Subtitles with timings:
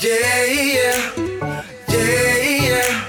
[0.00, 1.12] Yeah, yeah,
[1.88, 3.08] yeah, yeah,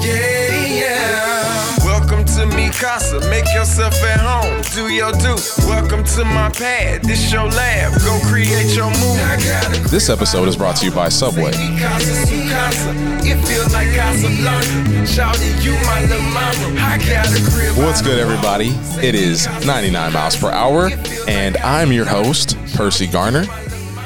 [0.00, 1.76] yeah, yeah.
[1.84, 5.36] Welcome to me casa, make yourself at home, do your do.
[5.68, 9.20] Welcome to my pad, this your lab, go create your move.
[9.20, 11.52] I got a This episode is brought to you by Subway.
[11.52, 12.90] me casa, su casa.
[13.22, 15.06] It feels like Casablanca.
[15.06, 16.80] Shouting you my little mama.
[16.80, 17.76] I got a crib.
[17.76, 18.70] What's good, everybody?
[19.06, 20.90] It is 99 miles per hour,
[21.28, 23.44] and I'm your host, Percy Garner.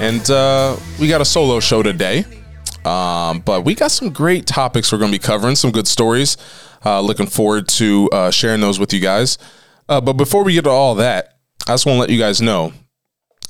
[0.03, 2.25] And uh, we got a solo show today,
[2.85, 6.37] um, but we got some great topics we're going to be covering, some good stories.
[6.85, 9.39] Uh, looking forward to uh, sharing those with you guys.
[9.89, 11.39] Uh, but before we get to all that,
[11.69, 12.73] I just want to let you guys know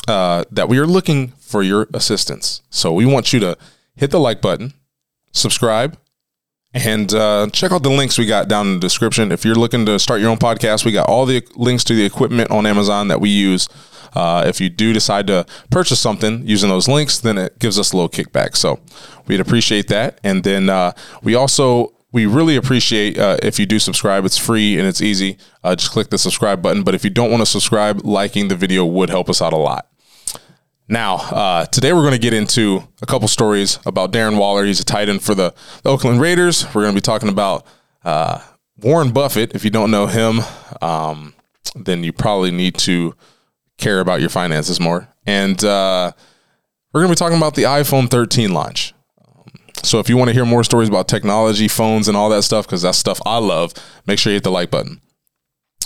[0.07, 2.60] uh, that we are looking for your assistance.
[2.69, 3.57] So we want you to
[3.96, 4.74] hit the like button,
[5.32, 5.96] subscribe,
[6.74, 9.32] and uh, check out the links we got down in the description.
[9.32, 12.05] If you're looking to start your own podcast, we got all the links to the
[12.05, 13.71] equipment on Amazon that we use.
[14.15, 17.93] Uh, if you do decide to purchase something using those links, then it gives us
[17.93, 18.57] a little kickback.
[18.57, 18.80] So
[19.27, 20.21] we'd appreciate that.
[20.23, 24.24] And then uh, we also we really appreciate uh, if you do subscribe.
[24.24, 25.38] It's free and it's easy.
[25.65, 26.83] Uh, just click the subscribe button.
[26.83, 29.57] But if you don't want to subscribe, liking the video would help us out a
[29.57, 29.88] lot.
[30.88, 34.66] Now, uh, today we're going to get into a couple stories about Darren Waller.
[34.66, 36.66] He's a tight end for the, the Oakland Raiders.
[36.66, 37.66] We're going to be talking about
[38.05, 38.43] uh,
[38.77, 39.55] Warren Buffett.
[39.55, 40.40] If you don't know him,
[40.83, 41.33] um,
[41.74, 43.15] then you probably need to
[43.78, 45.09] care about your finances more.
[45.26, 46.12] And uh,
[46.92, 48.95] we're going to be talking about the iPhone 13 launch.
[49.82, 52.66] So if you want to hear more stories about technology, phones, and all that stuff,
[52.66, 53.73] because that's stuff I love,
[54.06, 55.00] make sure you hit the like button.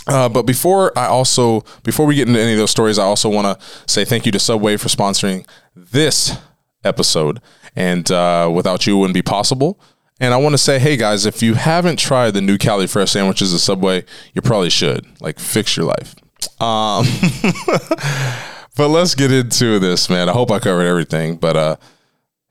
[0.05, 3.27] Uh, but before I also before we get into any of those stories, I also
[3.27, 6.37] want to say thank you to Subway for sponsoring this
[6.83, 7.41] episode.
[7.75, 9.79] And uh, without you, it wouldn't be possible.
[10.19, 13.11] And I want to say, hey guys, if you haven't tried the new Cali Fresh
[13.11, 15.05] sandwiches at Subway, you probably should.
[15.21, 16.15] Like, fix your life.
[16.59, 17.05] Um,
[18.75, 20.29] but let's get into this, man.
[20.29, 21.37] I hope I covered everything.
[21.37, 21.75] But uh,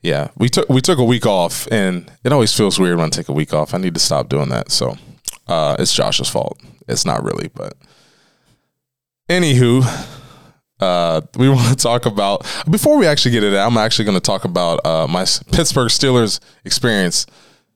[0.02, 3.10] yeah, we took we took a week off, and it always feels weird when I
[3.10, 3.74] take a week off.
[3.74, 4.70] I need to stop doing that.
[4.70, 4.96] So
[5.48, 6.60] uh, it's Josh's fault.
[6.88, 7.74] It's not really, but
[9.28, 9.82] anywho,
[10.80, 13.54] uh, we want to talk about before we actually get it.
[13.54, 17.26] I'm actually going to talk about uh, my Pittsburgh Steelers experience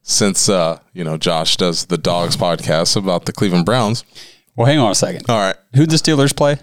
[0.03, 4.05] since uh, you know Josh does the Dogs podcast about the Cleveland Browns.
[4.56, 5.27] Well, hang on a second.
[5.28, 6.59] All right, Who'd the Steelers play?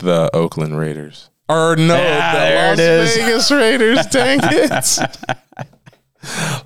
[0.00, 1.28] the Oakland Raiders.
[1.48, 3.16] Or no, Ah, the there Las it is.
[3.16, 4.06] Vegas Raiders.
[4.10, 4.98] Dang it.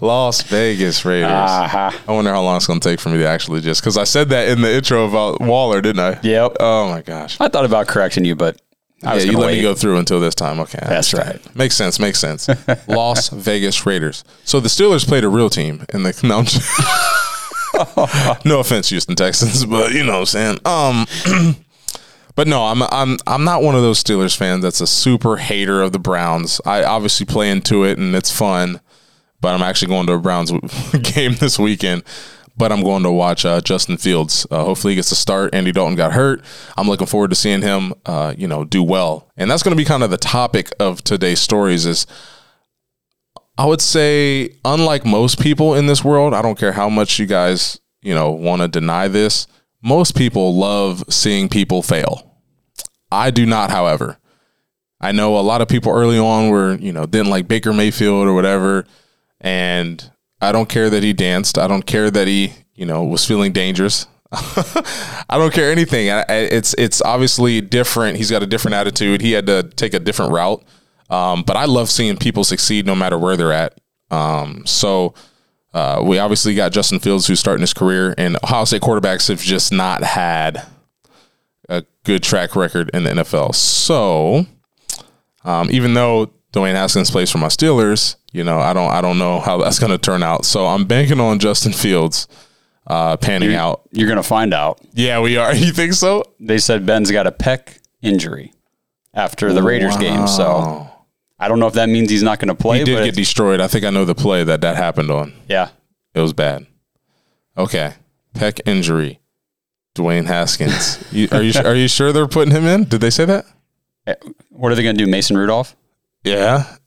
[0.00, 1.30] Las Vegas Raiders.
[1.30, 2.02] Aha.
[2.06, 4.04] I wonder how long it's going to take for me to actually just because I
[4.04, 6.20] said that in the intro about Waller, didn't I?
[6.22, 6.56] Yep.
[6.60, 7.36] Oh my gosh.
[7.40, 8.60] I thought about correcting you, but
[9.02, 9.56] I Yeah, was you let wait.
[9.56, 10.60] me go through until this time.
[10.60, 11.40] Okay, That's understand.
[11.46, 11.56] right.
[11.56, 11.98] Makes sense.
[11.98, 12.48] Makes sense.
[12.86, 14.24] Las Vegas Raiders.
[14.44, 16.12] So the Steelers played a real team in the.
[16.22, 16.68] No, I'm just-
[18.44, 20.58] no offense, Houston Texans, but you know what I'm saying.
[20.64, 21.56] Um,
[22.34, 25.82] but no, I'm I'm I'm not one of those Steelers fans that's a super hater
[25.82, 26.60] of the Browns.
[26.64, 28.80] I obviously play into it and it's fun,
[29.40, 30.50] but I'm actually going to a Browns
[31.02, 32.02] game this weekend.
[32.58, 34.46] But I'm going to watch uh, Justin Fields.
[34.50, 35.54] Uh, hopefully, he gets a start.
[35.54, 36.42] Andy Dalton got hurt.
[36.78, 39.30] I'm looking forward to seeing him, uh, you know, do well.
[39.36, 41.84] And that's going to be kind of the topic of today's stories.
[41.84, 42.06] Is
[43.58, 47.26] I would say, unlike most people in this world, I don't care how much you
[47.26, 49.46] guys, you know, want to deny this.
[49.82, 52.36] Most people love seeing people fail.
[53.10, 54.18] I do not, however.
[55.00, 58.26] I know a lot of people early on were, you know, didn't like Baker Mayfield
[58.26, 58.86] or whatever.
[59.40, 61.58] And I don't care that he danced.
[61.58, 64.06] I don't care that he, you know, was feeling dangerous.
[64.32, 66.08] I don't care anything.
[66.28, 68.16] It's it's obviously different.
[68.16, 69.20] He's got a different attitude.
[69.20, 70.64] He had to take a different route.
[71.08, 73.78] Um, but I love seeing people succeed no matter where they're at.
[74.10, 75.14] Um, so
[75.74, 79.40] uh, we obviously got Justin Fields who's starting his career, and Ohio State quarterbacks have
[79.40, 80.66] just not had
[81.68, 83.54] a good track record in the NFL.
[83.54, 84.46] So
[85.44, 89.18] um, even though Dwayne Haskins plays for my Steelers, you know, I don't I don't
[89.18, 90.44] know how that's going to turn out.
[90.44, 92.26] So I'm banking on Justin Fields
[92.86, 93.82] uh, panning out.
[93.92, 94.80] You're going to find out.
[94.92, 95.54] Yeah, we are.
[95.56, 96.22] You think so?
[96.40, 98.52] They said Ben's got a pec injury
[99.14, 100.26] after the Raiders game.
[100.26, 100.88] So
[101.38, 102.78] I don't know if that means he's not going to play.
[102.78, 103.60] He did get destroyed.
[103.60, 105.32] I think I know the play that that happened on.
[105.48, 105.68] yeah.
[106.14, 106.66] It was bad.
[107.58, 107.92] Okay,
[108.34, 109.20] pec injury.
[109.94, 111.02] Dwayne Haskins.
[111.12, 112.84] You, are you are you sure they're putting him in?
[112.84, 113.44] Did they say that?
[114.06, 114.14] Eh,
[114.50, 115.10] What are they going to do?
[115.10, 115.76] Mason Rudolph?
[116.24, 116.74] Yeah.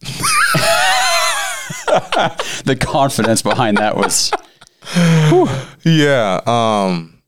[2.64, 4.30] The confidence behind that was
[5.84, 6.40] Yeah.
[6.46, 7.22] Um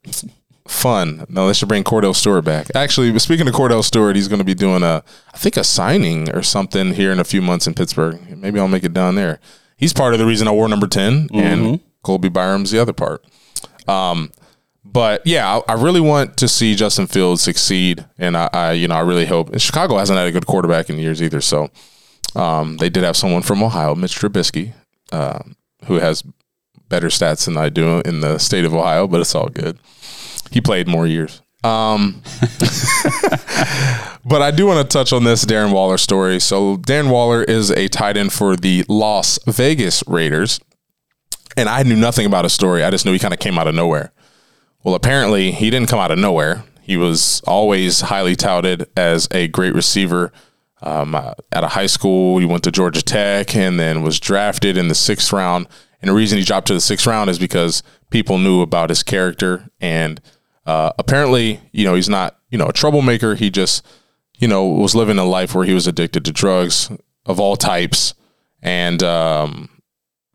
[0.72, 1.24] fun.
[1.28, 2.68] No, they should bring Kordell Stewart back.
[2.74, 5.02] Actually, speaking of Kordell Stewart, he's going to be doing a
[5.32, 8.18] I think a signing or something here in a few months in Pittsburgh.
[8.36, 9.38] Maybe I'll make it down there.
[9.76, 13.24] He's part of the reason I wore number 10 and Colby Byram's the other part.
[13.88, 14.32] Um
[14.84, 18.88] but yeah, I, I really want to see Justin Fields succeed, and I, I, you
[18.88, 19.48] know, I really hope.
[19.50, 21.70] And Chicago hasn't had a good quarterback in years either, so
[22.34, 24.72] Um, they did have someone from Ohio, Mitch Trubisky,
[25.12, 25.38] uh,
[25.86, 26.22] who has
[26.88, 29.78] better stats than I do in the state of Ohio, but it's all good.
[30.52, 31.42] He played more years.
[31.64, 32.22] Um,
[34.24, 36.40] but I do want to touch on this Darren Waller story.
[36.40, 40.60] So Darren Waller is a tight end for the Las Vegas Raiders,
[41.56, 42.82] and I knew nothing about his story.
[42.82, 44.12] I just knew he kind of came out of nowhere.
[44.82, 46.64] Well, apparently he didn't come out of nowhere.
[46.82, 50.32] He was always highly touted as a great receiver.
[50.82, 54.76] Um, uh, at a high school, he went to Georgia Tech and then was drafted
[54.76, 55.68] in the sixth round.
[56.00, 59.04] And the reason he dropped to the sixth round is because people knew about his
[59.04, 60.20] character and
[60.66, 63.34] uh, apparently, you know, he's not, you know, a troublemaker.
[63.34, 63.84] He just,
[64.38, 66.90] you know, was living a life where he was addicted to drugs
[67.26, 68.14] of all types,
[68.62, 69.68] and um,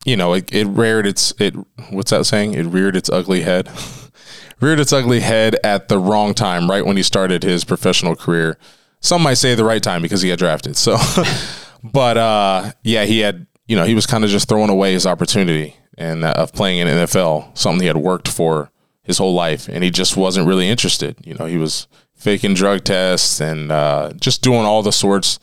[0.06, 1.56] you know, it, it reared its it.
[1.89, 2.53] What's that saying?
[2.53, 3.69] It reared its ugly head.
[4.59, 8.57] reared its ugly head at the wrong time, right when he started his professional career.
[9.00, 10.75] Some might say the right time because he had drafted.
[10.75, 10.97] So,
[11.83, 15.06] but uh, yeah, he had, you know, he was kind of just throwing away his
[15.06, 18.71] opportunity and uh, of playing in NFL, something he had worked for
[19.07, 21.15] his whole life, and he just wasn't really interested.
[21.25, 25.39] You know, he was faking drug tests and uh, just doing all the sorts,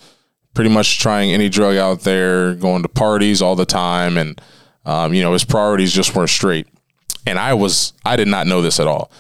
[0.52, 4.40] pretty much trying any drug out there, going to parties all the time, and
[4.84, 6.68] um, you know his priorities just weren't straight.
[7.26, 9.10] And I was, I did not know this at all.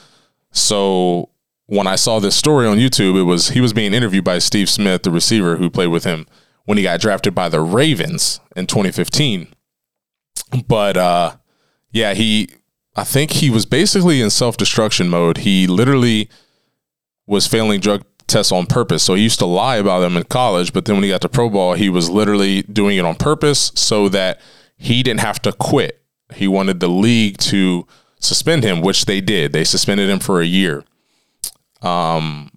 [0.52, 1.30] So
[1.66, 4.68] when I saw this story on YouTube, it was he was being interviewed by Steve
[4.68, 6.26] Smith, the receiver who played with him
[6.66, 9.48] when he got drafted by the Ravens in 2015.
[10.68, 11.36] But uh,
[11.92, 12.50] yeah, he
[12.96, 15.38] I think he was basically in self destruction mode.
[15.38, 16.28] He literally
[17.26, 19.02] was failing drug tests on purpose.
[19.02, 21.28] So he used to lie about them in college, but then when he got to
[21.28, 24.40] pro ball, he was literally doing it on purpose so that
[24.76, 26.02] he didn't have to quit.
[26.34, 27.86] He wanted the league to
[28.18, 29.52] suspend him, which they did.
[29.52, 30.84] They suspended him for a year.
[31.82, 32.50] Um,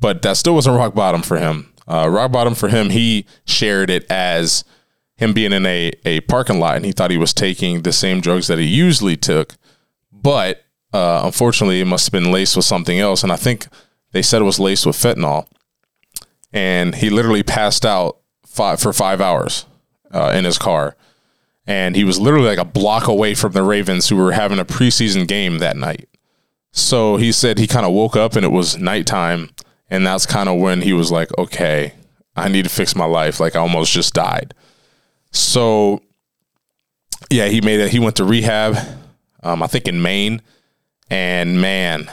[0.00, 1.72] but that still wasn't rock bottom for him.
[1.86, 4.64] Uh, rock bottom for him, he shared it as
[5.16, 8.20] him being in a, a parking lot and he thought he was taking the same
[8.20, 9.54] drugs that he usually took
[10.22, 13.22] but uh, unfortunately, it must have been laced with something else.
[13.22, 13.66] And I think
[14.12, 15.46] they said it was laced with fentanyl.
[16.52, 19.66] And he literally passed out five, for five hours
[20.10, 20.96] uh, in his car.
[21.66, 24.64] And he was literally like a block away from the Ravens, who were having a
[24.64, 26.08] preseason game that night.
[26.72, 29.50] So he said he kind of woke up and it was nighttime.
[29.88, 31.94] And that's kind of when he was like, okay,
[32.34, 33.40] I need to fix my life.
[33.40, 34.54] Like I almost just died.
[35.30, 36.02] So
[37.30, 37.90] yeah, he made it.
[37.90, 38.76] He went to rehab
[39.42, 40.42] um, I think in Maine.
[41.10, 42.10] And man,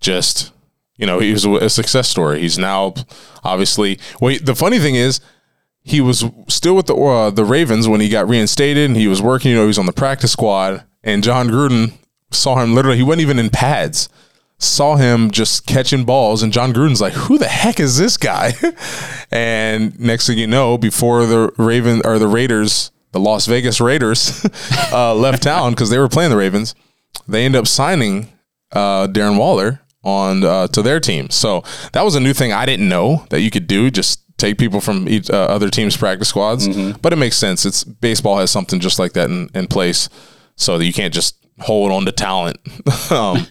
[0.00, 0.52] just
[1.00, 2.40] you know, he was a success story.
[2.40, 2.94] He's now
[3.42, 3.98] obviously.
[4.20, 5.20] Wait, the funny thing is,
[5.82, 9.22] he was still with the uh, the Ravens when he got reinstated, and he was
[9.22, 9.50] working.
[9.50, 11.94] You know, he was on the practice squad, and Jon Gruden
[12.30, 12.98] saw him literally.
[12.98, 14.10] He wasn't even in pads.
[14.58, 18.52] Saw him just catching balls, and Jon Gruden's like, "Who the heck is this guy?"
[19.30, 24.46] and next thing you know, before the Raven or the Raiders the Las Vegas Raiders
[24.92, 26.74] uh, left town because they were playing the Ravens.
[27.26, 28.32] They end up signing
[28.72, 31.30] uh, Darren Waller on uh, to their team.
[31.30, 31.62] So
[31.92, 33.90] that was a new thing I didn't know that you could do.
[33.90, 36.68] Just take people from each, uh, other teams' practice squads.
[36.68, 36.98] Mm-hmm.
[37.02, 37.66] But it makes sense.
[37.66, 40.08] It's baseball has something just like that in, in place,
[40.56, 42.58] so that you can't just hold on to talent.
[43.10, 43.46] um,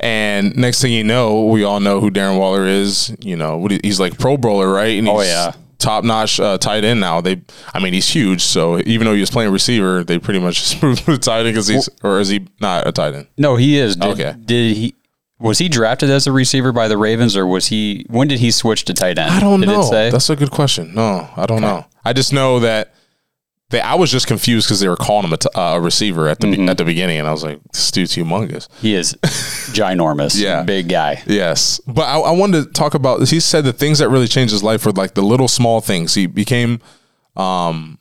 [0.00, 3.14] and next thing you know, we all know who Darren Waller is.
[3.20, 4.98] You know, he's like Pro Bowler, right?
[4.98, 7.20] And oh yeah top notch uh, tight end now.
[7.20, 7.42] They,
[7.74, 8.42] I mean, he's huge.
[8.42, 11.54] So even though he was playing receiver, they pretty much just moved to tight end
[11.54, 13.28] because he's, or is he not a tight end?
[13.36, 13.96] No, he is.
[13.96, 14.34] Did, okay.
[14.44, 14.94] Did he?
[15.38, 18.06] Was he drafted as a receiver by the Ravens, or was he?
[18.08, 19.30] When did he switch to tight end?
[19.30, 19.90] I don't did know.
[19.90, 20.94] That's a good question.
[20.94, 21.66] No, I don't okay.
[21.66, 21.86] know.
[22.04, 22.94] I just know that
[23.70, 26.28] they, I was just confused because they were calling him a, t- uh, a receiver
[26.28, 26.68] at the mm-hmm.
[26.68, 29.14] at the beginning, and I was like, "This dude's humongous." He is
[29.72, 30.40] ginormous.
[30.40, 31.22] yeah, big guy.
[31.26, 33.28] Yes, but I, I, wanted to talk about.
[33.28, 36.14] He said the things that really changed his life were like the little small things.
[36.14, 36.80] He became,
[37.34, 37.98] um,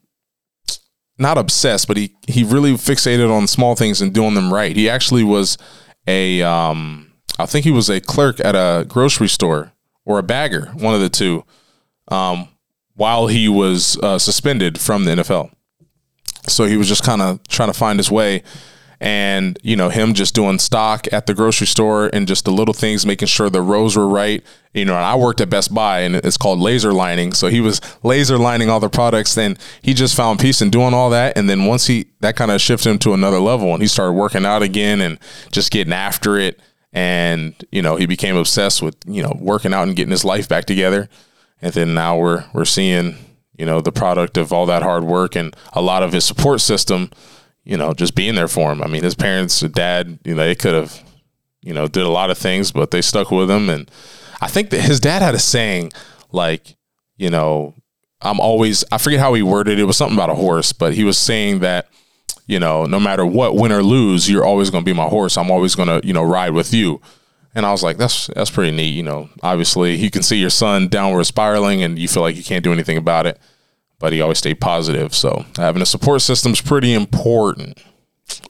[1.17, 4.75] not obsessed, but he he really fixated on small things and doing them right.
[4.75, 5.57] He actually was
[6.05, 9.73] a, um, I think he was a clerk at a grocery store
[10.05, 11.43] or a bagger, one of the two.
[12.09, 12.49] Um,
[12.95, 15.51] while he was uh, suspended from the NFL.
[16.47, 18.43] So he was just kind of trying to find his way.
[19.01, 22.73] And, you know, him just doing stock at the grocery store and just the little
[22.73, 24.43] things, making sure the rows were right.
[24.73, 27.33] You know, and I worked at Best Buy and it's called laser lining.
[27.33, 29.35] So he was laser lining all the products.
[29.35, 31.37] Then he just found peace in doing all that.
[31.37, 34.13] And then once he, that kind of shifted him to another level and he started
[34.13, 35.19] working out again and
[35.51, 36.59] just getting after it.
[36.93, 40.47] And, you know, he became obsessed with, you know, working out and getting his life
[40.47, 41.09] back together.
[41.61, 43.17] And then now we're, we're seeing
[43.57, 46.61] you know, the product of all that hard work and a lot of his support
[46.61, 47.09] system,
[47.63, 48.81] you know, just being there for him.
[48.81, 51.01] I mean, his parents, dad, you know, they could have,
[51.61, 53.69] you know, did a lot of things, but they stuck with him.
[53.69, 53.89] And
[54.41, 55.91] I think that his dad had a saying
[56.31, 56.75] like,
[57.17, 57.73] you know,
[58.21, 59.81] I'm always I forget how he worded it.
[59.81, 61.87] It was something about a horse, but he was saying that
[62.47, 65.37] you know no matter what win or lose, you're always going to be my horse.
[65.37, 67.01] I'm always going to you know ride with you.
[67.55, 68.93] And I was like, that's that's pretty neat.
[68.93, 72.43] You know, obviously you can see your son downward spiraling, and you feel like you
[72.43, 73.39] can't do anything about it.
[73.97, 75.15] But he always stayed positive.
[75.15, 77.81] So having a support system is pretty important.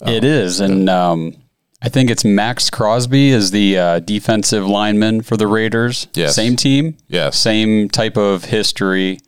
[0.06, 1.36] It is, and um,
[1.82, 6.08] I think it's Maxx Crosby is the uh, defensive lineman for the Raiders.
[6.16, 6.34] Yes.
[6.34, 6.98] Same team.
[7.08, 7.38] Yes.
[7.38, 9.20] Same type of history.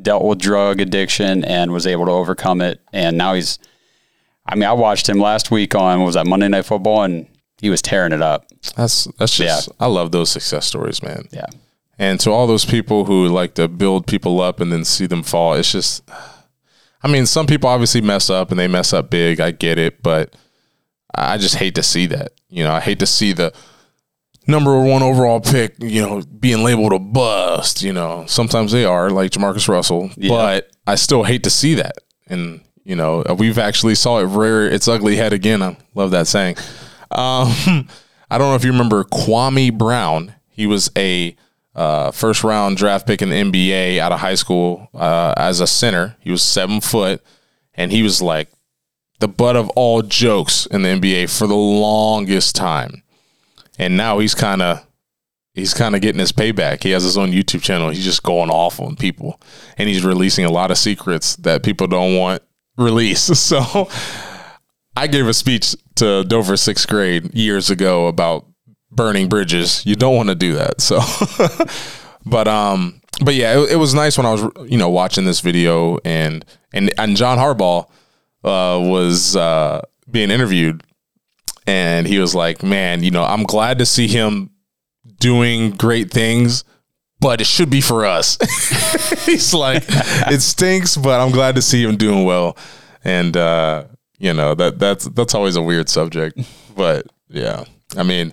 [0.00, 2.80] Dealt with drug addiction and was able to overcome it.
[2.92, 3.58] And now he's.
[4.44, 7.26] I mean, I watched him last week on what was that Monday Night Football, and
[7.64, 8.44] he was tearing it up.
[8.76, 11.28] That's that's just I love those success stories, man.
[11.32, 11.46] Yeah.
[11.98, 15.22] And to all those people who like to build people up and then see them
[15.22, 16.02] fall, it's just
[17.02, 19.40] I mean, some people obviously mess up and they mess up big.
[19.40, 20.36] I get it, but
[21.14, 22.32] I just hate to see that.
[22.50, 23.54] You know, I hate to see the
[24.46, 27.82] number one overall pick, you know, being labeled a bust.
[27.82, 30.28] You know, sometimes they are, like JaMarcus Russell, Yeah.
[30.28, 31.94] but I still hate to see that.
[32.26, 35.62] And you know, we've actually saw it rear its ugly head again.
[35.62, 36.56] I love that saying.
[37.14, 37.88] Um,
[38.30, 40.34] I don't know if you remember Kwame Brown.
[40.48, 41.36] He was a
[41.74, 45.66] uh, first round draft pick in the NBA out of high school uh, as a
[45.66, 46.16] center.
[46.20, 47.22] He was seven foot,
[47.74, 48.50] and he was like
[49.20, 53.02] the butt of all jokes in the NBA for the longest time.
[53.78, 54.86] And now he's kind of
[55.54, 56.82] he's kind of getting his payback.
[56.82, 57.90] He has his own YouTube channel.
[57.90, 59.40] He's just going off on people,
[59.76, 62.42] and he's releasing a lot of secrets that people don't want
[62.76, 63.34] released.
[63.36, 63.88] So
[64.96, 68.46] I gave a speech to Dover sixth grade years ago about
[68.90, 69.84] burning bridges.
[69.84, 70.80] You don't want to do that.
[70.80, 71.00] So,
[72.26, 75.40] but um, but yeah, it, it was nice when I was you know watching this
[75.40, 77.88] video and and and John Harbaugh
[78.44, 80.82] uh, was uh, being interviewed,
[81.66, 84.50] and he was like, "Man, you know, I'm glad to see him
[85.18, 86.64] doing great things."
[87.20, 88.36] But it should be for us.
[89.24, 92.58] He's like, it stinks, but I'm glad to see him doing well.
[93.02, 93.84] And uh,
[94.24, 96.40] you know that that's that's always a weird subject.
[96.76, 97.66] But yeah,
[97.96, 98.32] I mean,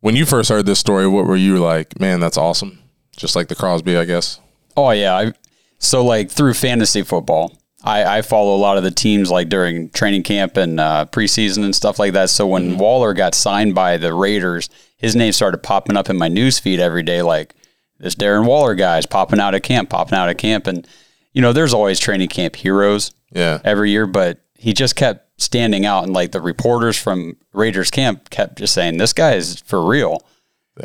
[0.00, 1.98] when you first heard this story, what were you like?
[1.98, 2.80] Man, that's awesome.
[3.16, 4.40] Just like the Crosby, I guess.
[4.76, 5.16] Oh yeah.
[5.16, 5.32] I,
[5.78, 9.88] so like through fantasy football, I, I follow a lot of the teams like during
[9.88, 12.28] training camp and uh, preseason and stuff like that.
[12.28, 16.28] So when Waller got signed by the Raiders, his name started popping up in my
[16.28, 17.22] news feed every day.
[17.22, 17.54] Like
[17.98, 20.86] this Darren Waller guy is popping out of camp, popping out of camp, and
[21.32, 25.86] you know there's always training camp heroes Yeah, every year, but he just kept standing
[25.86, 29.86] out, and like the reporters from Raiders camp kept just saying this guy is for
[29.86, 30.26] real.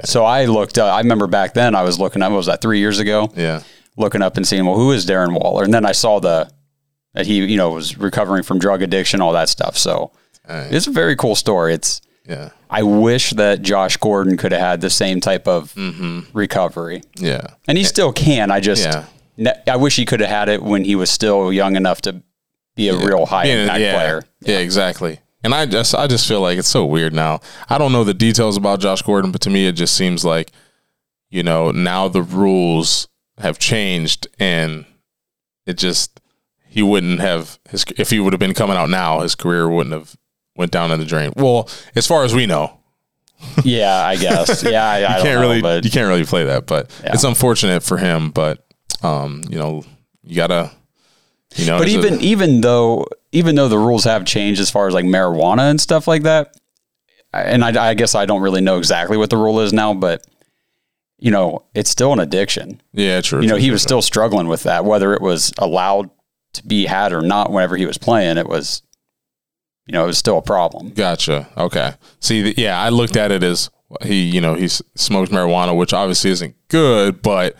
[0.06, 0.78] So I looked.
[0.78, 2.32] Uh, I remember back then I was looking up.
[2.32, 3.32] Was that three years ago?
[3.36, 3.64] yeah,
[3.98, 5.64] looking up and seeing, well, who is Darren Waller?
[5.64, 6.50] And then I saw the
[7.16, 9.78] that he, you know, was recovering from drug addiction, all that stuff.
[9.78, 10.12] So
[10.48, 11.74] it's a very cool story.
[11.74, 15.74] It's yeah, I wish that Josh Gordon could have had the same type of
[16.34, 18.52] recovery, yeah, and he still can.
[18.52, 19.06] I just, Yeah.
[19.38, 22.22] ne- I wish he could have had it when he was still young enough to
[22.76, 24.24] be a real high a- impact yeah, player.
[24.42, 25.20] Yeah, exactly.
[25.44, 27.40] And I just I just feel like it's so weird now.
[27.70, 30.52] I don't know the details about Josh Gordon, but to me it just seems like,
[31.30, 33.08] you know, now the rules
[33.40, 34.86] have changed and
[35.66, 36.20] it just
[36.68, 39.94] he wouldn't have his if he would have been coming out now, his career wouldn't
[39.94, 40.16] have
[40.56, 41.32] went down in the drain.
[41.36, 42.78] Well, as far as we know,
[43.64, 44.64] Yeah, I guess.
[44.70, 46.92] Yeah, I, I you don't can't know, really but you can't really play that, but
[47.04, 47.14] Yeah.
[47.14, 48.30] it's unfortunate for him.
[48.30, 48.64] But
[49.02, 49.84] um, you know,
[50.24, 50.70] you gotta,
[51.56, 54.70] you know, But there's a- even even though even though the rules have changed as
[54.70, 56.56] far as like marijuana and stuff like that,
[57.34, 60.26] and I, I guess I don't really know exactly what the rule is now, but
[61.18, 62.82] you know, it's still an addiction.
[62.94, 63.42] yeah, true.
[63.42, 63.88] You know, true, he was true.
[63.90, 66.10] still struggling with that, whether it was allowed
[66.54, 67.52] to be had or not.
[67.52, 68.82] Whenever he was playing, it was,
[69.86, 70.90] you know, it was still a problem.
[70.90, 71.48] Gotcha.
[71.56, 71.94] Okay.
[72.20, 73.70] See, yeah, I looked at it as
[74.02, 77.56] he, you know, he smoked marijuana, which obviously isn't good, but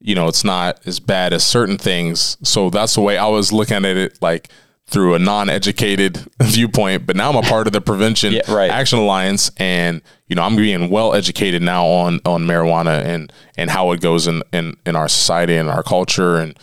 [0.00, 2.36] you know, it's not as bad as certain things.
[2.42, 4.48] So that's the way I was looking at it, like
[4.86, 7.06] through a non-educated viewpoint.
[7.06, 8.70] But now I'm a part of the Prevention Yeah, right.
[8.70, 13.70] Action Alliance, and you know, I'm being well educated now on on marijuana and and
[13.70, 16.58] how it goes in in in our society and our culture and.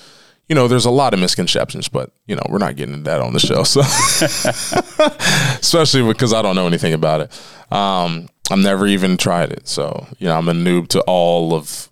[0.50, 3.20] You know, there's a lot of misconceptions, but you know, we're not getting into that
[3.20, 3.64] on the show.
[3.64, 3.82] So
[5.60, 7.42] especially because I don't know anything about it.
[7.70, 11.90] Um, I've never even tried it, so you know I'm a noob to all of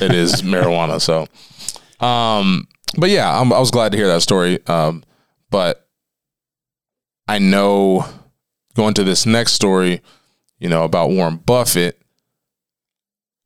[0.00, 1.00] it is marijuana.
[1.00, 1.26] So,
[2.04, 4.64] um, but yeah, I'm, I was glad to hear that story.
[4.66, 5.04] Um,
[5.50, 5.88] but
[7.26, 8.06] I know
[8.74, 10.02] going to this next story,
[10.58, 12.00] you know about Warren Buffett.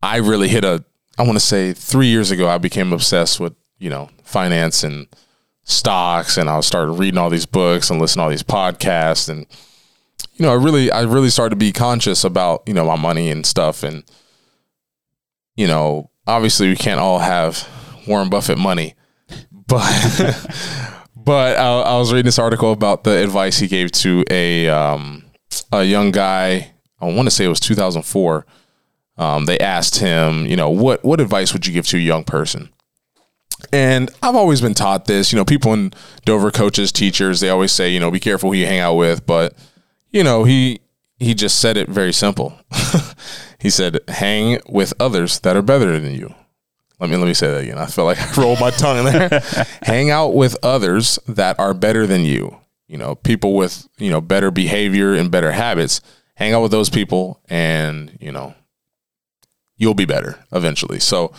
[0.03, 0.85] I really hit a.
[1.19, 5.07] I want to say three years ago, I became obsessed with you know finance and
[5.65, 9.47] stocks, and I started reading all these books and listening to all these podcasts and
[10.35, 13.31] you know, I really, I really started to be conscious about, you know, my money
[13.31, 13.83] and stuff.
[13.83, 14.05] And,
[15.57, 17.69] you know, obviously we can't all have
[18.07, 18.95] Warren Buffett money,
[19.67, 20.49] but
[21.17, 25.25] but I, I was reading this article about the advice he gave to a um,
[25.73, 26.73] a young guy.
[27.01, 28.47] I want to say it was 2004.
[29.19, 32.25] Um, they asked him, you know, what what advice would you give to a young
[32.25, 32.71] person?
[33.73, 35.33] And I've always been taught this.
[35.33, 35.93] You know, people in
[36.25, 39.27] Dover, coaches, teachers, they always say, you know, be careful who you hang out with.
[39.27, 39.55] But
[40.11, 40.81] you know, he
[41.19, 42.59] he just said it very simple.
[43.63, 46.35] he said, hang with others that are better than you.
[46.99, 47.79] Let me let me say that again.
[47.79, 49.41] I felt like I rolled my tongue in there.
[49.83, 52.59] hang out with others that are better than you.
[52.89, 56.01] You know, people with, you know, better behavior and better habits.
[56.35, 58.55] Hang out with those people and, you know,
[59.77, 60.99] you'll be better eventually.
[60.99, 61.33] So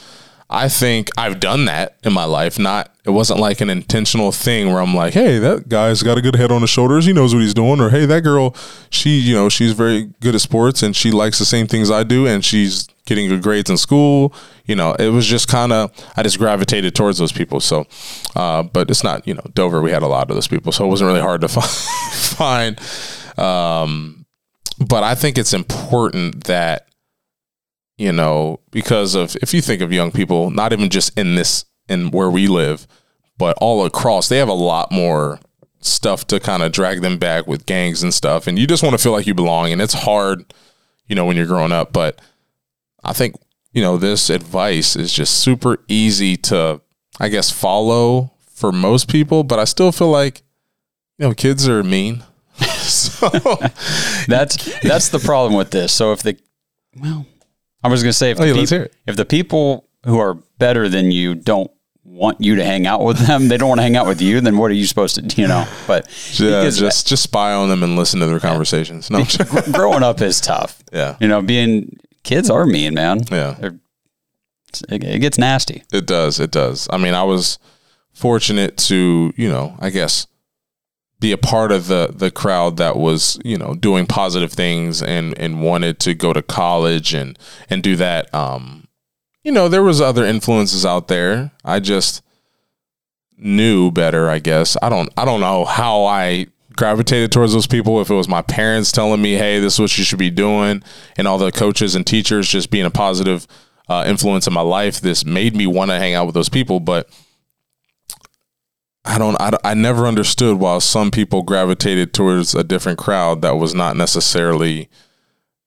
[0.53, 2.60] I think I've done that in my life.
[2.60, 6.22] Not it wasn't like an intentional thing where I'm like, hey, that guy's got a
[6.22, 7.05] good head on his shoulders.
[7.05, 7.81] He knows what he's doing.
[7.81, 8.55] Or hey, that girl,
[8.91, 12.03] she, you know, she's very good at sports and she likes the same things I
[12.03, 14.33] do and she's getting good grades in school.
[14.65, 17.60] You know, it was just kind of I just gravitated towards those people.
[17.60, 17.88] So,
[18.36, 19.81] uh, but it's not you know Dover.
[19.81, 22.79] We had a lot of those people, so it wasn't really hard to find.
[23.39, 24.25] Um,
[24.79, 26.88] but I think it's important that
[27.98, 31.66] you know because of if you think of young people, not even just in this
[31.88, 32.88] in where we live,
[33.38, 35.40] but all across, they have a lot more
[35.82, 38.98] stuff to kind of drag them back with gangs and stuff, and you just want
[38.98, 40.54] to feel like you belong, and it's hard,
[41.08, 42.22] you know, when you're growing up, but
[43.04, 43.36] I think,
[43.74, 46.82] you know, this advice is just super easy to,
[47.20, 50.42] I guess, follow for most people, but I still feel like,
[51.18, 52.24] you know, kids are mean.
[52.64, 53.28] so
[54.28, 55.92] that's that's the problem with this.
[55.92, 56.38] So if the
[56.96, 57.26] well,
[57.84, 60.36] I was going to say if oh, the, yeah, peop- if the people who are
[60.58, 61.72] better than you don't
[62.04, 64.40] want you to hang out with them, they don't want to hang out with you,
[64.42, 65.68] then what are you supposed to, do, you know?
[65.88, 66.08] But
[66.40, 69.10] yeah, just just spy on them and listen to their conversations.
[69.10, 69.25] No,
[69.72, 70.82] growing up is tough.
[70.94, 73.22] Yeah, you know, being kids are mean, man.
[73.32, 73.58] Yeah.
[73.60, 73.74] It,
[75.04, 75.84] it gets nasty.
[75.92, 76.40] It does.
[76.40, 76.88] It does.
[76.92, 77.58] I mean, I was
[78.12, 80.28] fortunate to, you know, I guess
[81.24, 85.36] be a part of the the crowd that was, you know, doing positive things and
[85.40, 88.31] and wanted to go to college and and do that.
[88.33, 88.88] Um,
[89.42, 91.51] you know, there was other influences out there.
[91.64, 92.22] I just
[93.38, 94.75] knew better, I guess.
[94.81, 98.42] I don't I don't know how I gravitated towards those people if it was my
[98.42, 100.81] parents telling me hey this is what you should be doing
[101.16, 103.46] and all the coaches and teachers just being a positive
[103.88, 106.79] uh, influence in my life this made me want to hang out with those people
[106.79, 107.07] but
[109.05, 113.57] I don't I, I never understood why some people gravitated towards a different crowd that
[113.57, 114.89] was not necessarily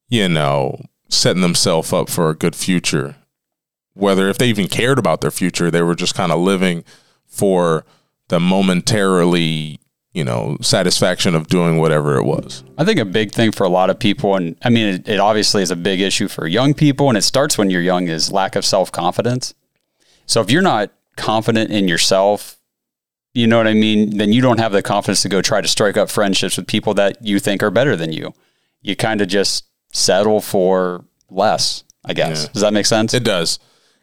[0.08, 3.16] you know setting themselves up for a good future
[3.94, 6.84] whether if they even cared about their future they were just kind of living
[7.26, 7.84] for
[8.28, 9.78] the momentarily
[10.16, 12.64] you know, satisfaction of doing whatever it was.
[12.78, 15.20] I think a big thing for a lot of people, and I mean, it, it
[15.20, 18.32] obviously is a big issue for young people, and it starts when you're young, is
[18.32, 19.52] lack of self confidence.
[20.24, 22.55] So if you're not confident in yourself,
[23.36, 25.68] you know what I mean, then you don't have the confidence to go try to
[25.68, 28.32] strike up friendships with people that you think are better than you.
[28.80, 32.44] You kind of just settle for less, I guess.
[32.44, 32.52] Yeah.
[32.52, 33.14] Does that make sense?
[33.14, 33.58] It does.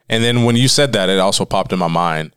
[0.09, 2.35] And then when you said that, it also popped in my mind.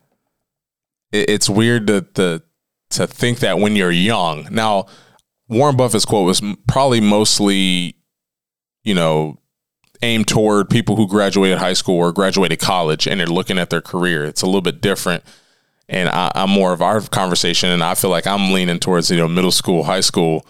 [1.11, 2.43] it's weird that the
[2.89, 4.47] to think that when you're young.
[4.49, 4.85] Now,
[5.49, 7.95] Warren Buffett's quote was probably mostly,
[8.83, 9.39] you know,
[10.01, 13.81] aimed toward people who graduated high school or graduated college and they're looking at their
[13.81, 14.23] career.
[14.23, 15.23] It's a little bit different.
[15.89, 19.17] And I, am more of our conversation, and I feel like I'm leaning towards you
[19.17, 20.45] know middle school, high school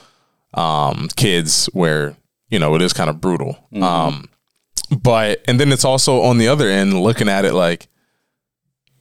[0.54, 2.16] um, kids, where
[2.50, 3.54] you know it is kind of brutal.
[3.72, 3.84] Mm-hmm.
[3.84, 4.30] Um,
[5.02, 7.88] but and then it's also on the other end looking at it like,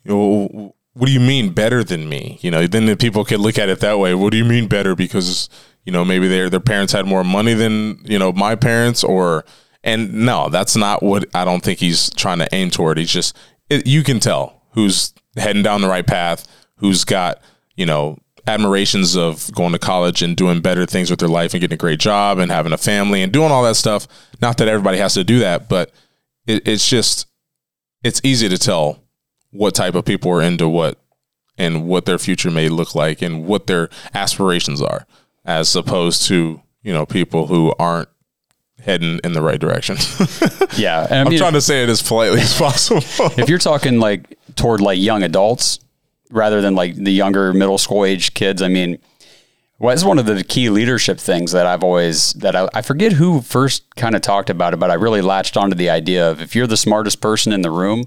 [0.05, 2.39] you know, what do you mean better than me?
[2.41, 4.15] You know, then the people could look at it that way.
[4.15, 4.95] What do you mean better?
[4.95, 5.49] Because
[5.85, 9.45] you know maybe their their parents had more money than you know my parents, or
[9.85, 12.99] and no, that's not what I don't think he's trying to aim toward.
[12.99, 13.37] He's just
[13.71, 16.47] it, you can tell who's heading down the right path,
[16.77, 17.41] who's got
[17.77, 21.61] you know admirations of going to college and doing better things with their life and
[21.61, 24.07] getting a great job and having a family and doing all that stuff.
[24.41, 25.91] Not that everybody has to do that, but
[26.47, 27.27] it, it's just
[28.05, 29.03] it's easy to tell
[29.51, 30.99] what type of people are into what
[31.59, 35.07] and what their future may look like and what their aspirations are
[35.45, 38.09] as opposed to you know people who aren't
[38.81, 39.97] heading in the right direction
[40.77, 43.01] yeah I am trying to say it as politely as possible
[43.39, 45.79] if you're talking like toward like young adults
[46.31, 48.99] rather than like the younger middle school age kids i mean
[49.79, 53.13] well, it's one of the key leadership things that I've always that I, I forget
[53.13, 56.41] who first kind of talked about it, but I really latched onto the idea of
[56.41, 58.05] if you're the smartest person in the room,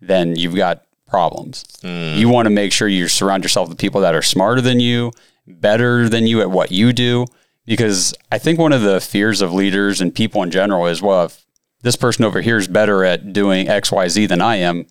[0.00, 1.64] then you've got problems.
[1.82, 2.16] Mm.
[2.16, 5.12] You want to make sure you surround yourself with people that are smarter than you,
[5.46, 7.26] better than you at what you do.
[7.64, 11.26] Because I think one of the fears of leaders and people in general is, well,
[11.26, 11.46] if
[11.82, 14.86] this person over here is better at doing X, Y, Z than I am,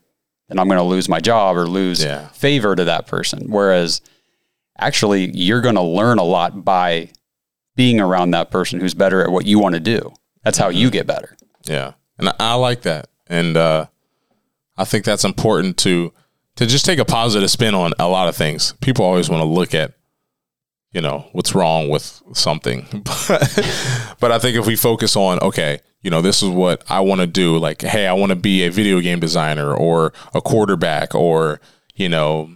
[0.54, 2.28] then I'm going to lose my job or lose Yeah.
[2.30, 3.46] favor to that person.
[3.50, 4.02] Whereas
[4.78, 7.10] actually, you're going to learn a lot by
[7.76, 10.13] being around that person who's better at what you want to do.
[10.44, 11.36] That's how you get better.
[11.66, 13.86] Yeah, and I, like that, and uh,
[14.78, 16.12] I think that's important to
[16.58, 18.74] to just take a positive spin on a lot of things.
[18.82, 19.94] People always want to look at,
[20.92, 22.86] you know, what's wrong with something,
[23.28, 27.00] but but I think if we focus on, okay, you know, this is what I
[27.00, 27.58] want to do.
[27.58, 31.60] Like, hey, I want to be a video game designer or a quarterback or
[31.96, 32.50] you know,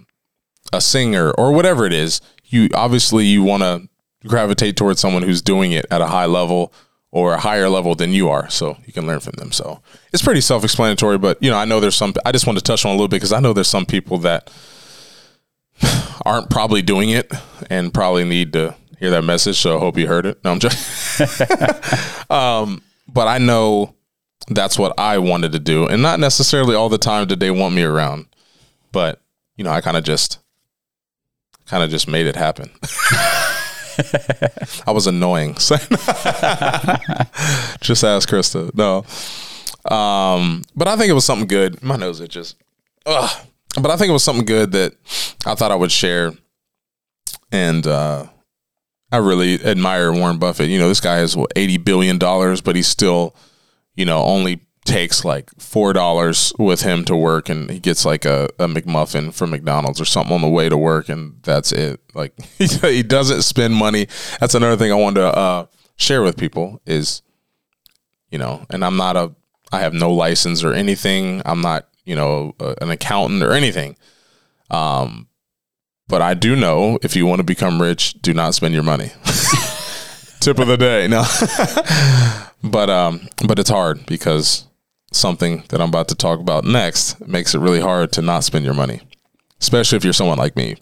[0.73, 2.21] a singer or whatever it is.
[2.45, 3.87] You obviously you want to
[4.27, 6.73] gravitate towards someone who's doing it at a high level
[7.11, 9.81] or a higher level than you are so you can learn from them so
[10.11, 12.83] it's pretty self-explanatory but you know i know there's some i just want to touch
[12.83, 14.51] on a little bit because i know there's some people that
[16.25, 17.31] aren't probably doing it
[17.69, 20.59] and probably need to hear that message so i hope you heard it no i'm
[20.59, 21.21] just
[22.31, 23.93] um but i know
[24.49, 27.75] that's what i wanted to do and not necessarily all the time did they want
[27.75, 28.25] me around
[28.91, 29.21] but
[29.55, 30.39] you know i kind of just
[31.65, 32.69] kind of just made it happen
[34.85, 35.53] I was annoying.
[37.81, 38.71] just ask Krista.
[38.75, 39.05] No.
[39.91, 41.81] Um, but I think it was something good.
[41.81, 42.55] My nose itches.
[43.05, 43.47] Ugh.
[43.81, 44.93] But I think it was something good that
[45.45, 46.33] I thought I would share.
[47.51, 48.27] And uh,
[49.11, 50.69] I really admire Warren Buffett.
[50.69, 53.35] You know, this guy has what, $80 billion, but he still,
[53.95, 58.23] you know, only takes like four dollars with him to work and he gets like
[58.23, 61.99] a, a McMuffin from McDonald's or something on the way to work and that's it.
[62.13, 64.07] Like he doesn't spend money.
[64.39, 65.65] That's another thing I wanted to uh,
[65.97, 67.21] share with people is,
[68.31, 69.35] you know, and I'm not a,
[69.73, 71.41] I have no license or anything.
[71.45, 73.97] I'm not, you know, a, an accountant or anything.
[74.69, 75.26] Um,
[76.07, 79.11] but I do know if you want to become rich, do not spend your money.
[80.39, 81.07] Tip of the day.
[81.07, 81.23] No.
[82.63, 84.67] but um but it's hard because
[85.11, 88.65] something that I'm about to talk about next makes it really hard to not spend
[88.65, 89.01] your money,
[89.59, 90.77] especially if you're someone like me,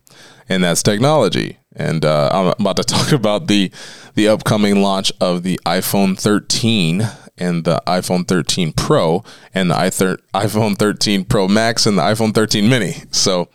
[0.50, 1.58] and that's technology.
[1.76, 3.72] And uh, I'm about to talk about the
[4.16, 7.08] the upcoming launch of the iPhone 13
[7.38, 12.70] and the iPhone 13 Pro and the iPhone 13 Pro Max and the iPhone 13
[12.70, 13.04] Mini.
[13.12, 13.50] So,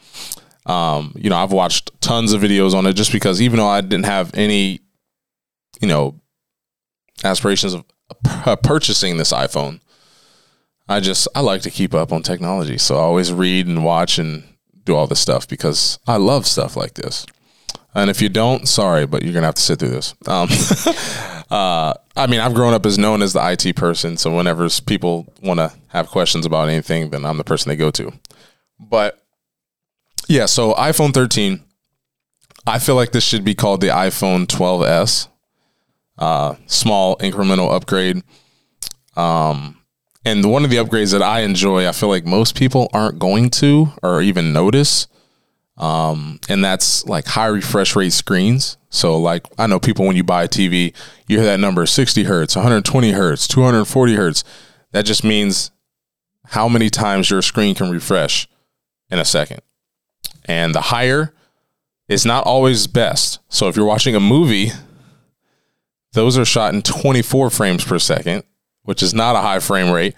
[0.66, 3.80] um, you know, I've watched tons of videos on it just because even though I
[3.80, 4.80] didn't have any,
[5.80, 6.20] you know,
[7.24, 7.84] aspirations of
[8.62, 9.80] purchasing this iPhone,
[10.88, 14.18] I just I like to keep up on technology, so I always read and watch
[14.18, 14.44] and
[14.84, 17.24] do all this stuff because I love stuff like this.
[17.94, 20.14] And if you don't, sorry, but you're gonna have to sit through this.
[20.26, 20.48] Um,
[21.50, 25.32] uh, I mean, I've grown up as known as the IT person, so whenever people
[25.42, 28.12] want to have questions about anything, then I'm the person they go to.
[28.78, 29.19] But
[30.30, 31.60] yeah, so iPhone 13,
[32.64, 35.26] I feel like this should be called the iPhone 12s.
[36.16, 38.22] Uh, small incremental upgrade.
[39.16, 39.78] Um,
[40.24, 43.50] and one of the upgrades that I enjoy, I feel like most people aren't going
[43.50, 45.08] to or even notice.
[45.76, 48.76] Um, and that's like high refresh rate screens.
[48.88, 50.94] So, like, I know people when you buy a TV,
[51.26, 54.44] you hear that number 60 hertz, 120 hertz, 240 hertz.
[54.92, 55.72] That just means
[56.44, 58.46] how many times your screen can refresh
[59.10, 59.62] in a second.
[60.50, 61.32] And the higher
[62.08, 63.38] is not always best.
[63.48, 64.72] So, if you're watching a movie,
[66.12, 68.42] those are shot in 24 frames per second
[68.82, 70.14] which is not a high frame rate.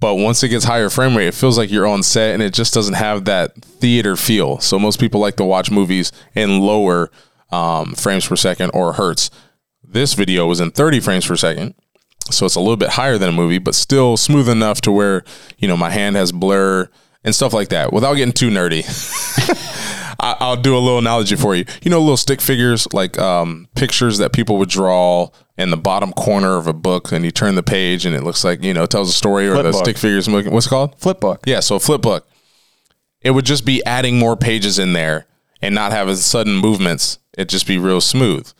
[0.00, 2.52] But once it gets higher frame rate, it feels like you're on set and it
[2.52, 4.58] just doesn't have that theater feel.
[4.58, 7.10] So most people like to watch movies in lower
[7.50, 9.30] um, frames per second or hertz.
[9.82, 11.74] This video was in 30 frames per second.
[12.30, 15.24] So it's a little bit higher than a movie, but still smooth enough to where,
[15.58, 16.88] you know, my hand has blur
[17.24, 18.84] and stuff like that without getting too nerdy.
[20.20, 21.64] I, I'll do a little analogy for you.
[21.82, 26.12] You know, little stick figures, like um, pictures that people would draw in the bottom
[26.12, 28.86] corner of a book, and you turn the page, and it looks like you know
[28.86, 29.84] tells a story, or Flip the book.
[29.84, 30.28] stick figures.
[30.28, 30.98] What's it called?
[31.00, 31.42] Flip book.
[31.46, 32.28] Yeah, so a flip book.
[33.20, 35.26] It would just be adding more pages in there
[35.62, 37.18] and not having sudden movements.
[37.36, 38.50] It'd just be real smooth.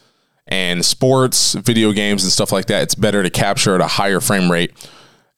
[0.46, 4.20] And sports, video games, and stuff like that, it's better to capture at a higher
[4.20, 4.72] frame rate.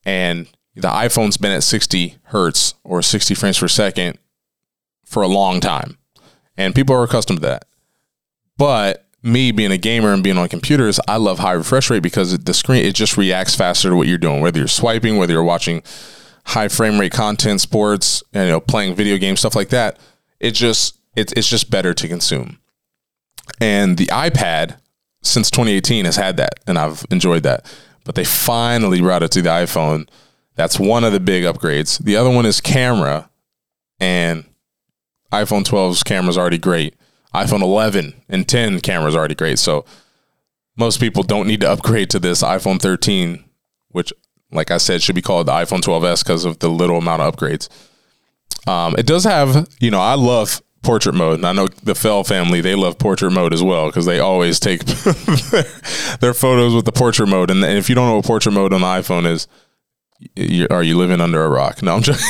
[0.05, 4.19] And the iPhone's been at 60 hertz or 60 frames per second
[5.05, 5.99] for a long time.
[6.57, 7.65] And people are accustomed to that.
[8.57, 12.39] But me being a gamer and being on computers, I love high refresh rate because
[12.39, 15.43] the screen it just reacts faster to what you're doing, whether you're swiping, whether you're
[15.43, 15.83] watching
[16.45, 19.99] high frame rate content, sports, you know, playing video games, stuff like that.
[20.41, 22.59] It just it's it's just better to consume.
[23.61, 24.79] And the iPad
[25.23, 27.65] since 2018 has had that, and I've enjoyed that.
[28.05, 30.09] But they finally brought it to the iPhone.
[30.57, 31.99] That's one of the big upgrades.
[32.03, 33.31] The other one is camera,
[34.01, 34.45] and
[35.33, 36.95] iPhone 12's camera is already great.
[37.35, 39.59] iPhone 11 and 10 camera is already great.
[39.59, 39.85] So
[40.77, 43.45] most people don't need to upgrade to this iPhone 13,
[43.89, 44.13] which,
[44.51, 47.35] like I said, should be called the iPhone 12s because of the little amount of
[47.35, 47.69] upgrades.
[48.67, 52.25] Um, it does have, you know, I love portrait mode, and I know the Fell
[52.25, 54.85] family they love portrait mode as well because they always take
[55.51, 55.63] their,
[56.21, 57.51] their photos with the portrait mode.
[57.51, 59.49] And, and if you don't know what portrait mode on the iPhone is,
[60.35, 61.83] you, are you living under a rock?
[61.83, 62.25] No, I'm just.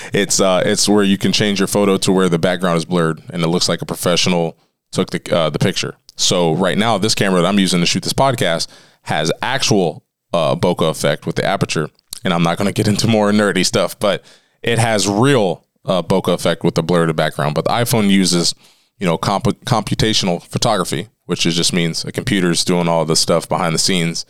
[0.12, 3.22] it's uh, it's where you can change your photo to where the background is blurred
[3.30, 4.58] and it looks like a professional
[4.90, 5.96] took the uh, the picture.
[6.16, 8.68] So right now, this camera that I'm using to shoot this podcast
[9.02, 11.88] has actual uh, bokeh effect with the aperture,
[12.24, 14.24] and I'm not going to get into more nerdy stuff, but
[14.62, 17.54] it has real uh, bokeh effect with the blurred background.
[17.54, 18.54] But the iPhone uses,
[18.98, 23.48] you know, comp- computational photography, which is just means a computer's doing all the stuff
[23.48, 24.24] behind the scenes.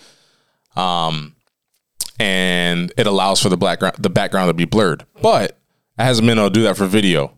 [0.76, 1.34] Um,
[2.22, 5.04] and it allows for the background the background to be blurred.
[5.20, 5.58] But
[5.98, 7.36] it hasn't been able to do that for video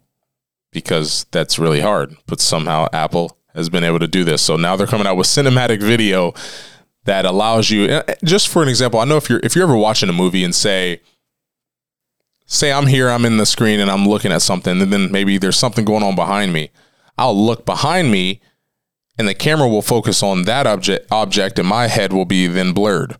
[0.72, 2.14] because that's really hard.
[2.26, 4.42] But somehow Apple has been able to do this.
[4.42, 6.34] So now they're coming out with cinematic video
[7.04, 10.10] that allows you just for an example, I know if you're if you're ever watching
[10.10, 11.00] a movie and say
[12.44, 15.38] say I'm here, I'm in the screen and I'm looking at something and then maybe
[15.38, 16.70] there's something going on behind me.
[17.16, 18.42] I'll look behind me
[19.16, 22.72] and the camera will focus on that object object and my head will be then
[22.72, 23.16] blurred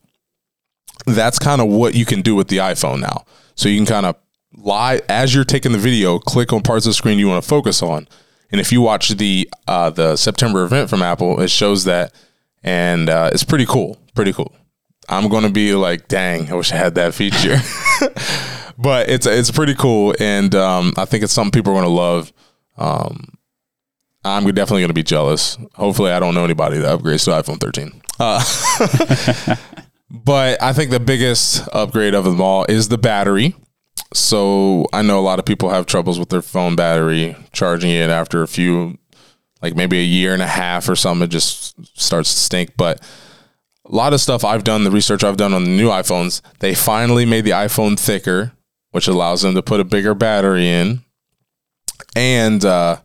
[1.07, 3.25] that's kind of what you can do with the iPhone now.
[3.55, 4.17] So you can kind of
[4.57, 7.49] lie as you're taking the video, click on parts of the screen you want to
[7.49, 8.09] focus on.
[8.51, 12.15] And if you watch the uh, the September event from Apple, it shows that,
[12.63, 13.99] and uh, it's pretty cool.
[14.15, 14.55] Pretty cool.
[15.09, 17.57] I'm gonna be like, dang, I wish I had that feature.
[18.79, 22.33] but it's it's pretty cool, and um, I think it's something people are gonna love.
[22.77, 23.35] Um,
[24.25, 25.59] I'm definitely gonna be jealous.
[25.75, 28.03] Hopefully, I don't know anybody that upgrades to iPhone 13.
[28.21, 29.57] Uh,
[30.15, 33.57] But I think the biggest upgrade of them all is the battery.
[34.13, 38.11] So I know a lot of people have troubles with their phone battery, charging it
[38.11, 38.97] after a few,
[39.61, 42.77] like maybe a year and a half or something, it just starts to stink.
[42.77, 43.01] But
[43.85, 46.75] a lot of stuff I've done, the research I've done on the new iPhones, they
[46.75, 48.53] finally made the iPhone thicker,
[48.93, 51.03] which allows them to put a bigger battery in.
[52.15, 52.99] And uh,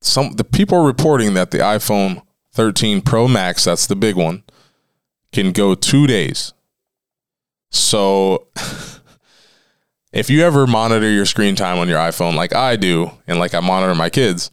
[0.00, 2.22] some the people are reporting that the iPhone
[2.54, 4.42] 13 Pro Max, that's the big one,
[5.36, 6.54] can go two days.
[7.70, 8.48] So
[10.12, 13.52] if you ever monitor your screen time on your iPhone like I do, and like
[13.54, 14.50] I monitor my kids,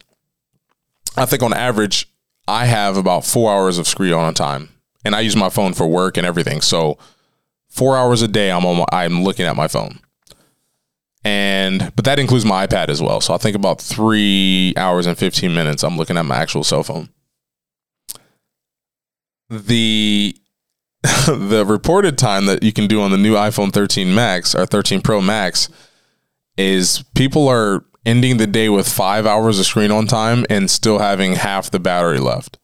[1.16, 2.12] I think on average,
[2.46, 4.68] I have about four hours of screen on time.
[5.06, 6.60] And I use my phone for work and everything.
[6.60, 6.98] So
[7.68, 10.00] four hours a day I'm on my, I'm looking at my phone.
[11.24, 13.22] And but that includes my iPad as well.
[13.22, 16.82] So I think about three hours and 15 minutes I'm looking at my actual cell
[16.82, 17.08] phone.
[19.48, 20.36] The
[21.26, 25.02] the reported time that you can do on the new iPhone 13 Max or 13
[25.02, 25.68] Pro Max
[26.56, 31.00] is people are ending the day with five hours of screen on time and still
[31.00, 32.58] having half the battery left.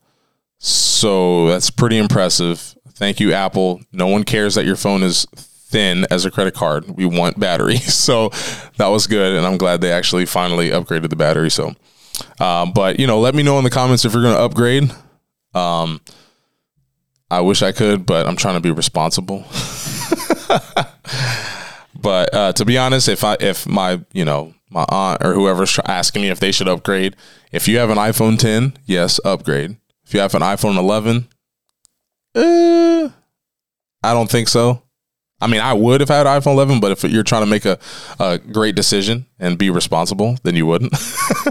[0.57, 2.75] So that's pretty impressive.
[2.93, 3.81] Thank you, Apple.
[3.91, 6.89] No one cares that your phone is thin as a credit card.
[6.89, 7.77] We want battery.
[7.91, 8.29] So
[8.77, 9.35] that was good.
[9.35, 11.51] And I'm glad they actually finally upgraded the battery.
[11.51, 11.75] So,
[12.39, 14.91] um, but, you know, let me know in the comments if you're going to upgrade.
[15.53, 16.01] Um,
[17.31, 19.45] I wish I could, but I'm trying to be responsible.
[21.95, 25.79] but uh, to be honest, if I if my you know my aunt or whoever's
[25.85, 27.15] asking me if they should upgrade,
[27.53, 29.77] if you have an iPhone 10, yes, upgrade.
[30.05, 31.29] If you have an iPhone 11,
[32.35, 33.09] uh,
[34.03, 34.83] I don't think so.
[35.39, 37.49] I mean, I would if I had an iPhone 11, but if you're trying to
[37.49, 37.79] make a,
[38.19, 40.93] a great decision and be responsible, then you wouldn't.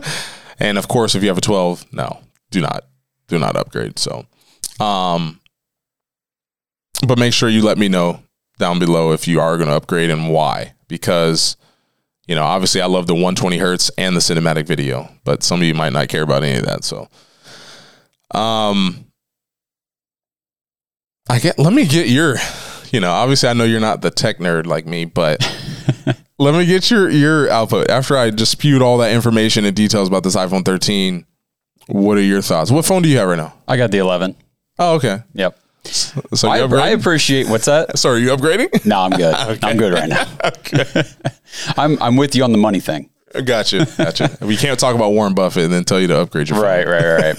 [0.59, 2.85] and of course, if you have a 12, no, do not,
[3.29, 3.99] do not upgrade.
[3.99, 4.27] So,
[4.79, 5.41] um,
[7.07, 8.23] but make sure you let me know
[8.59, 10.75] down below if you are going to upgrade and why.
[10.89, 11.57] Because,
[12.27, 15.67] you know, obviously I love the 120 hertz and the cinematic video, but some of
[15.67, 16.85] you might not care about any of that.
[16.85, 17.09] So,
[18.33, 19.07] um,
[21.29, 22.37] I get, let me get your,
[22.91, 25.41] you know, obviously I know you're not the tech nerd like me, but
[26.39, 30.09] let me get your, your output after I just spewed all that information and details
[30.09, 31.27] about this iPhone 13.
[31.87, 32.71] What are your thoughts?
[32.71, 33.55] What phone do you have right now?
[33.67, 34.37] I got the 11.
[34.79, 35.23] Oh, okay.
[35.35, 35.59] Yep.
[35.85, 36.59] So I.
[36.59, 37.99] I appreciate what's that?
[37.99, 38.85] Sorry, are you upgrading?
[38.85, 39.35] No, I'm good.
[39.63, 40.27] I'm good right now.
[40.45, 41.03] okay.
[41.77, 43.11] I'm I'm with you on the money thing.
[43.45, 43.87] Gotcha.
[43.97, 44.37] Gotcha.
[44.41, 46.65] we can't talk about Warren Buffett and then tell you to upgrade your phone.
[46.65, 47.37] Right, right, right.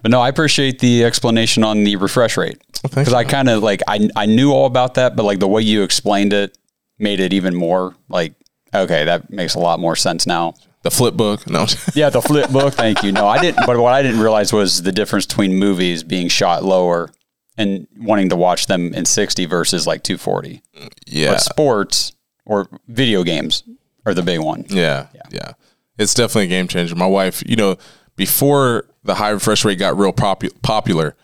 [0.00, 3.82] but no, I appreciate the explanation on the refresh rate because I kind of like
[3.88, 6.56] I I knew all about that, but like the way you explained it
[6.98, 8.34] made it even more like
[8.74, 10.54] okay, that makes a lot more sense now.
[10.82, 11.48] The flip book.
[11.48, 11.66] No.
[11.94, 12.74] Yeah, the flip book.
[12.74, 13.12] Thank you.
[13.12, 13.64] No, I didn't.
[13.66, 17.10] But what I didn't realize was the difference between movies being shot lower
[17.58, 20.62] and wanting to watch them in 60 versus like 240.
[21.06, 21.32] yeah.
[21.32, 22.12] But sports
[22.46, 23.62] or video games
[24.06, 24.64] are the big one.
[24.68, 25.52] Yeah, yeah.
[25.98, 26.94] It's definitely a game changer.
[26.94, 27.76] My wife, you know,
[28.16, 31.14] before the high refresh rate got real popu- popular,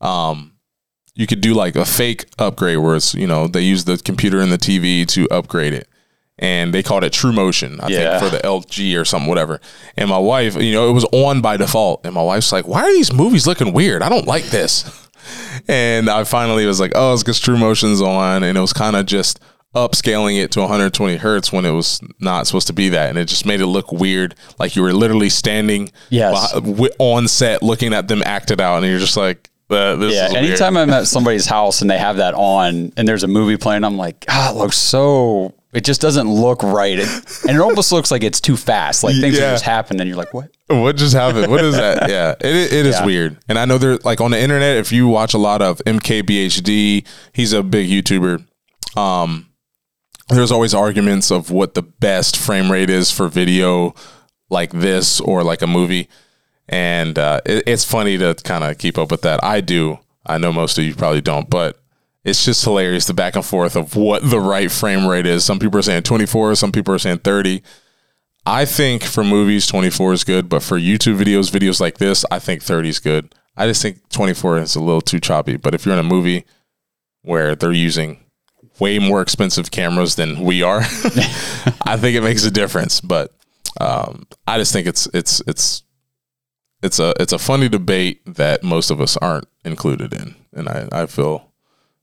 [0.00, 0.52] um,
[1.14, 4.40] you could do like a fake upgrade where it's, you know, they use the computer
[4.40, 5.86] and the TV to upgrade it.
[6.42, 8.18] and they called it TruMotion, I Yeah.
[8.18, 9.60] think, for the LG or something, whatever.
[9.98, 12.80] And my wife, you know, it was on by default, and my wife's like, "Why
[12.80, 14.00] are these movies looking weird?
[14.02, 14.84] I don't like this."
[15.68, 19.06] And I finally was like, "Oh, it's because TruMotion's on," and it was kind of
[19.06, 19.40] just
[19.74, 23.26] upscaling it to 120 hertz when it was not supposed to be that, and it
[23.26, 26.52] just made it look weird, like you were literally standing Yes.
[26.52, 29.94] beh- wi- on set looking at them act it out, and you're just like, uh,
[29.96, 33.06] "This Yeah, is weird." anytime I'm at somebody's house and they have that on and
[33.06, 35.54] there's a movie playing, I'm like, God, it looks so.
[35.72, 37.08] It just doesn't look right, It-
[37.48, 39.04] and it almost looks like it's too fast.
[39.04, 39.52] Like things Yeah.
[39.52, 40.48] just happening, and you're like, what?
[40.66, 41.48] What just happened?
[41.50, 42.08] What is that?
[42.10, 43.06] yeah, it, it is Yeah.
[43.06, 43.36] weird.
[43.48, 47.04] And I know there, like on the internet, if you watch a lot of MKBHD,
[47.32, 48.44] he's a big YouTuber.
[48.96, 49.46] Um,
[50.28, 53.94] there's always arguments of what the best frame rate is for video
[54.48, 56.08] like this or like a movie.
[56.68, 59.42] And uh, it, it's funny to kind of keep up with that.
[59.44, 59.98] I do.
[60.26, 61.80] I know most of you probably don't, but
[62.24, 65.44] it's just hilarious the back and forth of what the right frame rate is.
[65.44, 67.62] Some people are saying 24, some people are saying 30.
[68.46, 72.38] I think for movies, 24 is good, but for YouTube videos, videos like this, I
[72.38, 73.34] think 30 is good.
[73.56, 75.56] I just think 24 is a little too choppy.
[75.56, 76.44] But if you're in a movie
[77.22, 78.24] where they're using
[78.78, 80.80] way more expensive cameras than we are,
[81.86, 83.00] I think it makes a difference.
[83.00, 83.34] But
[83.80, 85.82] um, I just think it's it's it's
[86.82, 90.88] it's a it's a funny debate that most of us aren't included in, and I
[90.92, 91.49] I feel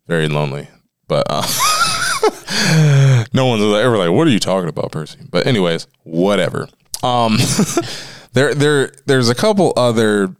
[0.07, 0.67] very lonely.
[1.07, 1.45] But uh,
[3.33, 6.67] no one's ever like, "What are you talking about, Percy?" But anyways, whatever.
[7.03, 7.37] Um,
[8.33, 10.35] there there there's a couple other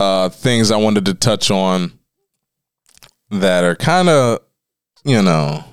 [0.00, 1.98] uh things I wanted to touch on
[3.30, 4.40] that are kind of
[5.04, 5.64] you know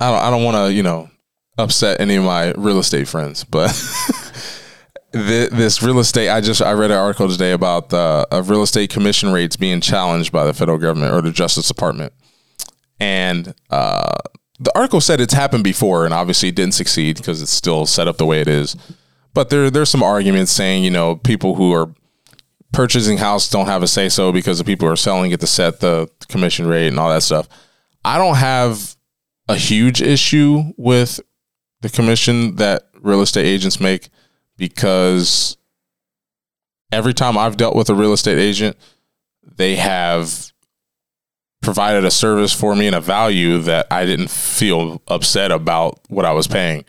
[0.00, 1.10] I don't I don't want to you know
[1.58, 3.70] upset any of my real estate friends, but
[5.12, 8.62] thi- this real estate I just I read an article today about the of real
[8.62, 12.12] estate commission rates being challenged by the federal government or the Justice Department,
[12.98, 14.16] and uh,
[14.58, 18.18] the article said it's happened before and obviously didn't succeed because it's still set up
[18.18, 18.76] the way it is.
[19.34, 21.94] But there there's some arguments saying you know people who are
[22.72, 25.46] purchasing house don't have a say so because the people who are selling get to
[25.46, 27.48] set the commission rate and all that stuff.
[28.04, 28.96] I don't have
[29.48, 31.20] a huge issue with
[31.80, 34.08] the commission that real estate agents make
[34.60, 35.56] because
[36.92, 38.76] every time I've dealt with a real estate agent,
[39.42, 40.52] they have
[41.62, 46.26] provided a service for me and a value that I didn't feel upset about what
[46.26, 46.84] I was paying.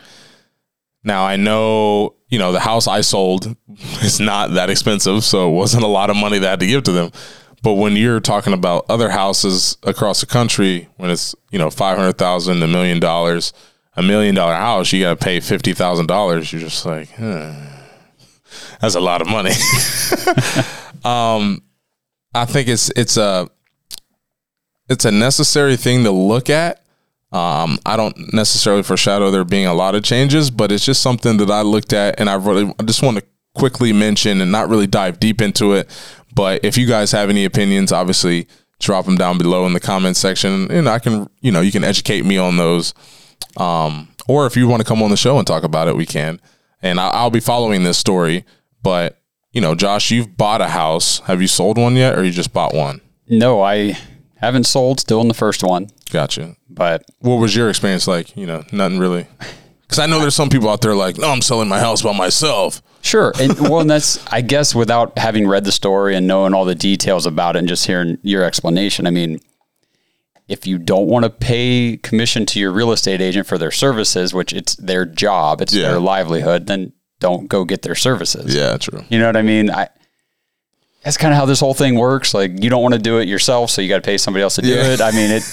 [1.05, 3.55] Now I know, you know, the house I sold
[4.01, 6.67] is not that expensive, so it wasn't a lot of money that I had to
[6.67, 7.11] give to them.
[7.63, 11.97] But when you're talking about other houses across the country, when it's you know five
[11.97, 13.53] hundred thousand, a million dollars,
[13.95, 16.51] a million dollar house, you got to pay fifty thousand dollars.
[16.51, 17.53] You're just like, huh,
[18.79, 19.51] that's a lot of money.
[21.03, 21.61] um,
[22.33, 23.49] I think it's it's a
[24.89, 26.77] it's a necessary thing to look at.
[27.31, 31.37] Um, I don't necessarily foreshadow there being a lot of changes, but it's just something
[31.37, 33.23] that I looked at, and I really I just want to
[33.55, 35.89] quickly mention and not really dive deep into it.
[36.33, 38.47] But if you guys have any opinions, obviously
[38.79, 41.83] drop them down below in the comment section, and I can you know you can
[41.83, 42.93] educate me on those.
[43.57, 46.05] Um, or if you want to come on the show and talk about it, we
[46.05, 46.39] can.
[46.81, 48.45] And I, I'll be following this story.
[48.83, 49.17] But
[49.51, 51.19] you know, Josh, you've bought a house.
[51.21, 53.01] Have you sold one yet, or you just bought one?
[53.27, 53.97] No, I
[54.37, 54.99] haven't sold.
[54.99, 56.55] Still in the first one, Gotcha.
[56.69, 58.35] but What was your experience like?
[58.35, 59.27] You know, nothing really.
[59.81, 62.15] Because I know there's some people out there like, no, I'm selling my house by
[62.17, 62.81] myself.
[63.01, 63.33] Sure.
[63.41, 66.75] And well, and that's, I guess, without having read the story and knowing all the
[66.75, 69.39] details about it and just hearing your explanation, I mean,
[70.51, 74.33] if you don't want to pay commission to your real estate agent for their services,
[74.33, 75.89] which it's their job, it's Yeah.
[75.91, 78.53] their livelihood, then don't go get their services.
[78.53, 79.03] Yeah, true.
[79.09, 79.69] You know what I mean?
[79.71, 79.87] I,
[81.03, 82.33] that's kind of how this whole thing works.
[82.33, 84.55] Like, you don't want to do it yourself, so you got to pay somebody else
[84.55, 84.93] to do Yeah.
[84.93, 85.01] it.
[85.01, 85.43] I mean, it,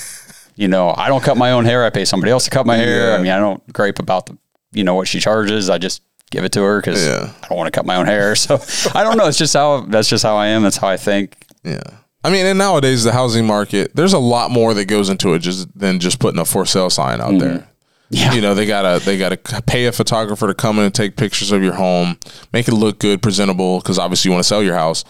[0.56, 1.84] you know, I don't cut my own hair.
[1.84, 3.10] I pay somebody else to cut my hair.
[3.10, 3.14] Yeah.
[3.14, 4.36] I mean, I don't gripe about the,
[4.72, 5.70] you know, what she charges.
[5.70, 7.32] I just give it to her because Yeah.
[7.42, 8.34] I don't want to cut my own hair.
[8.44, 8.60] So
[8.94, 9.26] I don't know.
[9.28, 10.62] It's just how, that's just how I am.
[10.64, 11.36] That's how I think.
[11.64, 11.80] Yeah.
[12.28, 15.38] I mean, and nowadays the housing market, there's a lot more that goes into it
[15.38, 17.66] just than just putting a for sale sign out there.
[18.10, 18.34] Yeah.
[18.34, 21.52] You know, they gotta they gotta pay a photographer to come in and take pictures
[21.52, 22.18] of your home,
[22.52, 25.04] make it look good, presentable, because obviously you want to sell your house.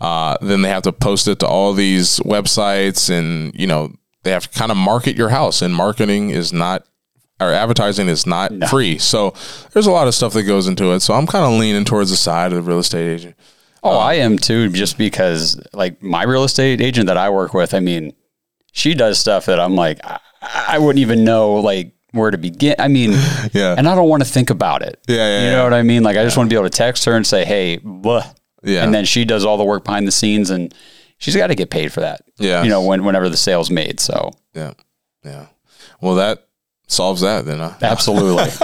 [0.00, 3.92] Uh, then they have to post it to all these websites, and you know
[4.22, 5.60] they have to kind of market your house.
[5.60, 6.86] And marketing is not,
[7.38, 8.96] or advertising is not free.
[8.96, 9.34] So
[9.74, 11.00] there's a lot of stuff that goes into it.
[11.00, 13.36] So I'm kind of leaning towards the side of the real estate agent.
[13.82, 17.52] Oh, um, I am too, just because like my real estate agent that I work
[17.54, 18.12] with, I mean,
[18.72, 22.76] she does stuff that I'm like, I, I wouldn't even know like where to begin.
[22.78, 23.10] I mean,
[23.52, 23.74] Yeah.
[23.76, 25.00] and I don't want to think about it.
[25.08, 25.56] Yeah, yeah, You yeah.
[25.56, 26.02] know what I mean?
[26.02, 28.24] Like, I just want to be able to text her and say, hey, blah.
[28.62, 28.84] Yeah.
[28.84, 30.72] And then she does all the work behind the scenes and
[31.18, 32.22] she's got to get paid for that.
[32.38, 32.62] Yeah.
[32.62, 33.98] You know, when, whenever the sale's made.
[33.98, 34.74] So, Yeah.
[35.24, 35.46] Yeah.
[36.00, 36.46] Well, that
[36.92, 38.44] solves that, then uh, Absolutely.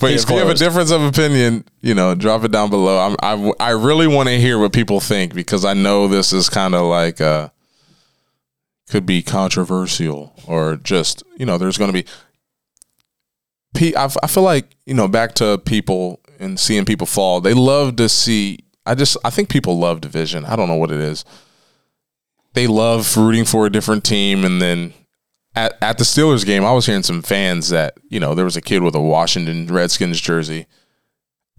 [0.00, 2.98] but if you have a difference of opinion, you know, drop it down below.
[2.98, 6.48] I'm, I I really want to hear what people think because I know this is
[6.48, 7.48] kind of like uh
[8.88, 12.06] could be controversial or just you know there's going to be.
[13.94, 17.40] F- I feel like you know back to people and seeing people fall.
[17.40, 18.58] They love to see.
[18.84, 20.44] I just I think people love division.
[20.44, 21.24] I don't know what it is.
[22.54, 24.92] They love rooting for a different team, and then
[25.54, 28.56] at, at the Steelers game, I was hearing some fans that, you know, there was
[28.56, 30.66] a kid with a Washington Redskins jersey.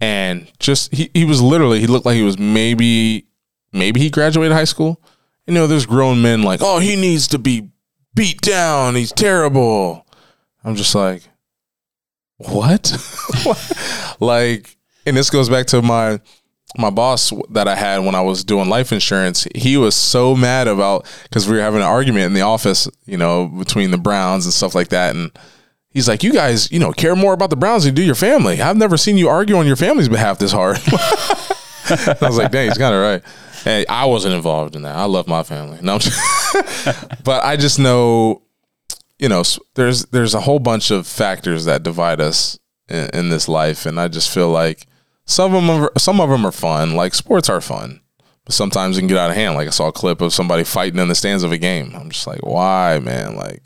[0.00, 3.26] And just he, he was literally he looked like he was maybe
[3.72, 5.00] maybe he graduated high school.
[5.46, 7.70] You know, there's grown men like, oh, he needs to be
[8.14, 8.96] beat down.
[8.96, 10.06] He's terrible.
[10.64, 11.22] I'm just like,
[12.38, 12.92] what?
[14.20, 14.76] like,
[15.06, 16.20] and this goes back to my
[16.76, 20.66] my boss that I had when I was doing life insurance, he was so mad
[20.66, 24.44] about because we were having an argument in the office, you know, between the Browns
[24.44, 25.14] and stuff like that.
[25.14, 25.30] And
[25.90, 28.14] he's like, You guys, you know, care more about the Browns than you do your
[28.14, 28.60] family.
[28.60, 30.78] I've never seen you argue on your family's behalf this hard.
[30.86, 33.22] I was like, Dang, he's kind of right.
[33.66, 34.96] And I wasn't involved in that.
[34.96, 35.78] I love my family.
[35.80, 35.98] No,
[37.24, 38.42] but I just know,
[39.18, 39.42] you know,
[39.74, 42.58] there's there's a whole bunch of factors that divide us
[42.88, 44.86] in, in this life, and I just feel like
[45.26, 46.94] some of them are, some of them are fun.
[46.94, 48.00] Like sports are fun,
[48.44, 49.54] but sometimes it can get out of hand.
[49.54, 51.92] Like I saw a clip of somebody fighting in the stands of a game.
[51.94, 53.36] I'm just like, why, man?
[53.36, 53.62] Like,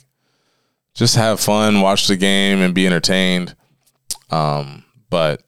[0.94, 3.54] just have fun, watch the game, and be entertained.
[4.30, 5.42] Um, but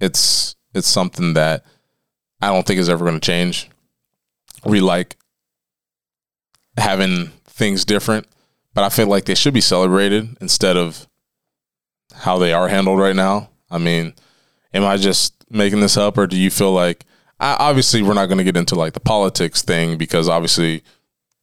[0.00, 1.64] it's it's something that
[2.40, 3.68] I don't think is ever going to change.
[4.64, 5.16] We like
[6.76, 8.26] having things different,
[8.74, 11.06] but I feel like they should be celebrated instead of
[12.14, 13.50] how they are handled right now.
[13.70, 14.14] I mean,
[14.72, 17.04] am I just making this up, or do you feel like?
[17.38, 20.82] I, obviously, we're not going to get into like the politics thing because obviously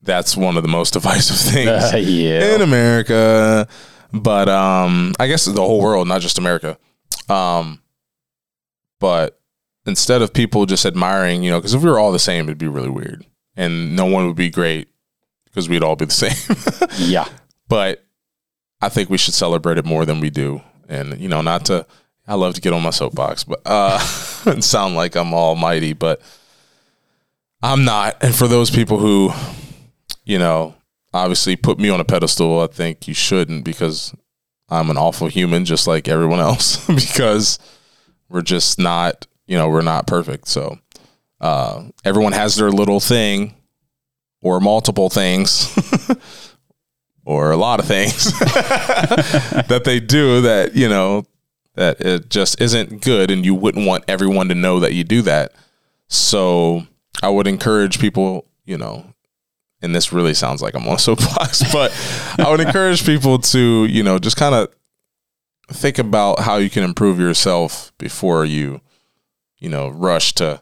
[0.02, 2.56] that's one of the most divisive things yeah.
[2.56, 3.68] in America,
[4.14, 6.78] but um, I guess the whole world, not just America.
[7.30, 7.82] Um,
[9.00, 9.40] but
[9.86, 12.58] instead of people just admiring, you know, because if we were all the same, it'd
[12.58, 13.26] be really weird,
[13.56, 14.90] and no one would be great
[15.46, 16.12] because we'd all be the
[16.92, 17.10] same.
[17.10, 17.28] yeah.
[17.68, 18.04] but
[18.82, 20.62] I think we should celebrate it more than we do.
[20.88, 21.86] And you know, not to
[22.28, 24.00] I love to get on my soapbox, but uh
[24.46, 26.22] and sound like I'm almighty, but
[27.62, 28.18] I'm not.
[28.22, 29.32] And for those people who,
[30.26, 30.76] you know,
[31.14, 34.14] obviously put me on a pedestal, I think you shouldn't because
[34.70, 37.60] I'm an awful human just like everyone else because
[38.30, 40.48] we're just not, you know, we're not perfect.
[40.48, 40.80] So
[41.40, 43.54] uh everyone has their little thing
[44.42, 45.68] or multiple things
[47.26, 48.32] or a lot of things
[49.70, 51.26] that they do that you know
[51.78, 55.22] that it just isn't good and you wouldn't want everyone to know that you do
[55.22, 55.54] that
[56.08, 56.86] so
[57.24, 59.06] i would encourage people you know
[59.82, 61.92] and this really sounds like i'm on a soapbox but
[62.40, 64.70] i would encourage people to you know just kind of
[65.70, 68.82] think about how you can improve yourself before you
[69.58, 70.62] you know rush to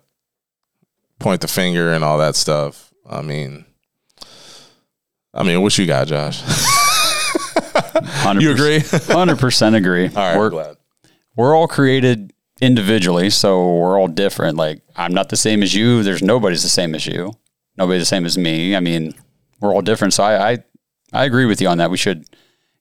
[1.19, 3.65] point the finger and all that stuff i mean
[5.35, 6.41] I mean, what you got, Josh?
[6.41, 8.79] 100%, You agree?
[8.79, 10.07] 100% agree.
[10.07, 10.77] All right, we're, glad.
[11.35, 14.57] We're all created individually, so we're all different.
[14.57, 16.03] Like, I'm not the same as you.
[16.03, 17.33] There's nobody's the same as you.
[17.77, 18.75] Nobody's the same as me.
[18.75, 19.13] I mean,
[19.59, 20.13] we're all different.
[20.13, 20.57] So I, I,
[21.13, 21.91] I agree with you on that.
[21.91, 22.25] We should,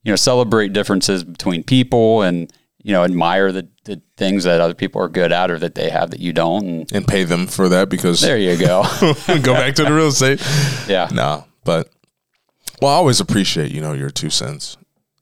[0.04, 2.52] you know, celebrate differences between people and,
[2.82, 5.90] you know, admire the, the things that other people are good at or that they
[5.90, 6.64] have that you don't.
[6.64, 8.84] And and pay them for that because there you go.
[9.42, 10.40] go back to the real estate.
[10.88, 11.08] yeah.
[11.12, 11.90] No, but
[12.80, 14.76] well, I always appreciate you know your two cents,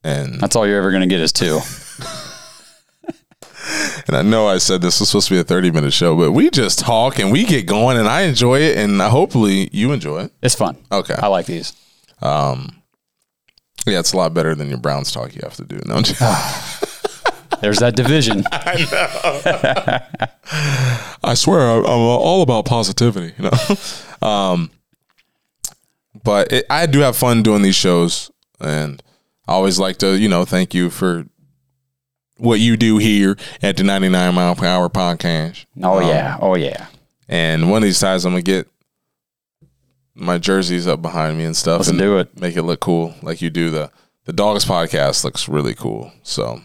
[0.05, 1.61] and That's all you're ever going to get is two.
[4.07, 6.33] and I know I said this was supposed to be a thirty minute show, but
[6.33, 10.25] we just talk and we get going, and I enjoy it, and hopefully you enjoy
[10.25, 10.33] it.
[10.43, 10.77] It's fun.
[10.91, 11.73] Okay, I like these.
[12.23, 12.57] yeah,
[13.87, 15.81] it's a lot better than your Browns talk you have to do.
[15.87, 16.01] No,
[17.61, 18.43] There's that division.
[21.25, 23.57] I swear I- I'm all about positivity, you know.
[24.29, 24.71] um,
[26.25, 29.01] but it, I do have fun doing these shows, and
[29.47, 31.25] I always like to, you know, thank you for
[32.39, 35.64] what you do here at the 99 mile per hour podcast.
[35.83, 36.39] Oh Um, yeah.
[36.41, 36.87] Oh yeah.
[37.28, 38.68] And one of these times, I'm gonna get
[40.14, 42.39] my jerseys up behind me and stuff, Let's and do it.
[42.39, 43.70] make it look cool, like you do.
[43.70, 43.91] the
[44.24, 46.61] The Dogs podcast looks really cool, so.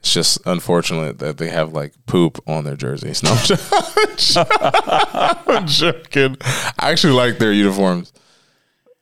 [0.00, 3.22] It's just unfortunate that they have like poop on their jerseys.
[3.22, 4.44] No, I'm jo-
[5.46, 6.36] I'm joking.
[6.76, 8.12] I actually like their uniforms,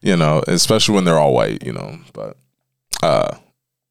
[0.03, 1.99] you know, especially when they're all white, you know.
[2.13, 2.37] But
[3.03, 3.35] uh,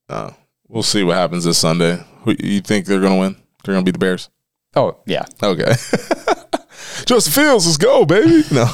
[0.08, 0.30] uh
[0.70, 2.02] we'll see what happens this Sunday.
[2.24, 3.36] Who you think they're gonna win?
[3.64, 4.30] They're gonna be the Bears.
[4.76, 5.26] Oh yeah.
[5.44, 5.74] Okay.
[7.06, 8.44] Justin Fields, let's go, baby.
[8.52, 8.68] No.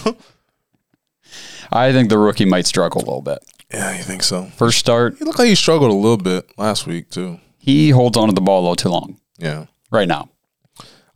[1.72, 3.40] I think the rookie might struggle a little bit.
[3.74, 4.46] Yeah, you think so?
[4.56, 7.40] First start, He looked like he struggled a little bit last week too.
[7.58, 9.66] he holds on to the ball a little too long Yeah.
[9.92, 10.30] right now.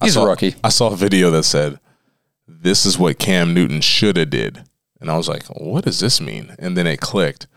[0.01, 0.55] He's saw, a rookie.
[0.63, 1.80] I saw a video that said,
[2.47, 4.63] "This is what Cam Newton should have did,"
[5.01, 7.47] and I was like, "What does this mean?" And then it clicked.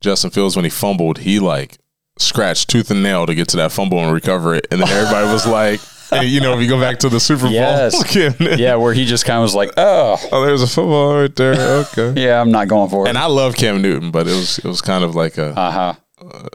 [0.00, 1.78] Justin Fields, when he fumbled, he like
[2.18, 5.26] scratched tooth and nail to get to that fumble and recover it, and then everybody
[5.26, 8.14] was like, hey, "You know, if you go back to the Super Bowl, Yes.
[8.58, 11.54] Yeah, where he just kind of was like, oh, oh, there's a football right there,
[11.86, 13.08] okay." yeah, I'm not going for it.
[13.08, 15.70] And I love Cam Newton, but it was it was kind of like a Uh
[15.70, 15.94] huh.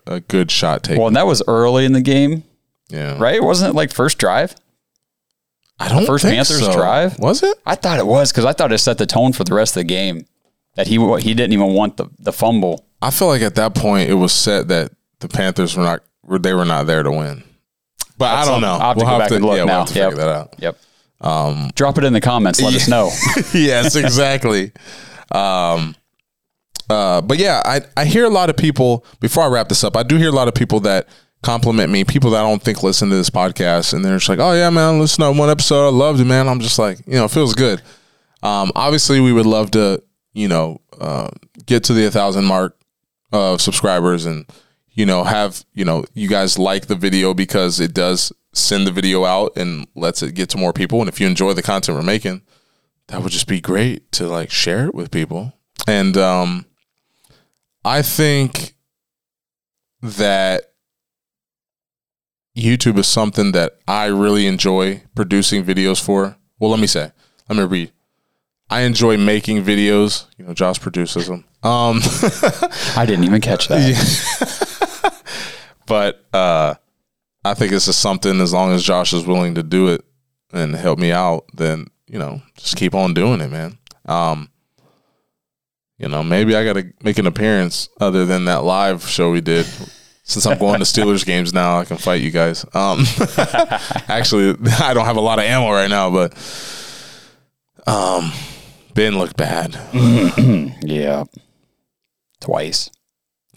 [0.06, 0.98] a good shot take.
[0.98, 2.44] Well, and that was early in the game,
[2.90, 3.44] yeah, right?
[3.44, 4.56] Wasn't it like first drive?
[5.80, 6.74] I don't first think Panthers so.
[6.74, 7.20] drive?
[7.20, 7.56] was it?
[7.66, 9.82] I thought it was because I thought it set the tone for the rest of
[9.82, 10.26] the game.
[10.76, 12.86] That he he didn't even want the, the fumble.
[13.02, 16.40] I feel like at that point it was set that the Panthers were not were
[16.40, 17.44] they were not there to win.
[18.18, 18.74] But I don't know.
[18.74, 19.78] I'll have to go back and look yeah, now.
[19.78, 20.10] We'll have to Yep.
[20.10, 20.56] figure that out.
[20.58, 20.78] Yep.
[21.22, 22.62] Um, Drop it in the comments.
[22.62, 23.10] Let us know.
[23.54, 24.72] yes, exactly.
[25.32, 25.96] Um,
[26.90, 29.96] uh, but yeah, I, I hear a lot of people, before I wrap this up,
[29.98, 31.08] I do hear a lot of people that
[31.44, 34.40] compliment me, people that I don't think listen to this podcast, and they're just like,
[34.40, 35.88] oh, yeah, man, listen to one episode.
[35.88, 36.48] I loved it, man.
[36.48, 37.82] I'm just like, you know, it feels good.
[38.42, 40.02] Um, obviously, we would love to,
[40.34, 41.30] you know, uh,
[41.66, 42.78] get to the 1,000 mark
[43.32, 44.46] of subscribers and,
[44.98, 48.92] you know, have, you know, you guys like the video because it does send the
[48.92, 51.00] video out and lets it get to more people.
[51.00, 52.42] And if you enjoy the content we're making,
[53.08, 55.54] that would just be great to like share it with people.
[55.86, 56.66] And um
[57.86, 58.74] I think
[60.02, 60.74] that
[62.58, 66.38] YouTube is something that I really enjoy producing videos for.
[66.58, 67.12] Well, let me say,
[67.48, 67.92] let me read.
[68.68, 70.26] I enjoy making videos.
[70.38, 71.46] You know, Josh produces them.
[71.62, 72.02] Um,
[72.98, 74.64] I didn't even catch that.
[75.88, 76.76] but uh,
[77.44, 78.40] I think this is something.
[78.42, 80.06] As long as Josh is willing to do it
[80.54, 83.78] and help me out, then you know, just keep on doing it, man.
[84.06, 84.50] Um,
[85.98, 89.42] you know, maybe I got to make an appearance other than that live show we
[89.42, 89.66] did.
[90.24, 92.66] Since I'm going to Steelers games now, I can fight you guys.
[92.74, 93.00] Um,
[94.08, 96.34] actually, I don't have a lot of ammo right now, but
[97.88, 98.32] um,
[98.94, 99.80] Ben looked bad.
[100.84, 101.24] yeah.
[102.40, 102.92] Twice.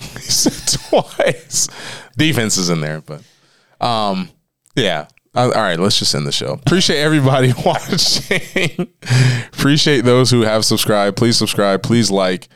[0.14, 1.68] he said twice.
[2.16, 3.22] Defense is in there, but
[3.80, 4.30] um,
[4.74, 5.06] yeah.
[5.32, 6.54] Uh, all right, let's just end the show.
[6.54, 8.88] Appreciate everybody watching.
[9.52, 11.16] Appreciate those who have subscribed.
[11.16, 11.84] Please subscribe.
[11.84, 12.48] Please like,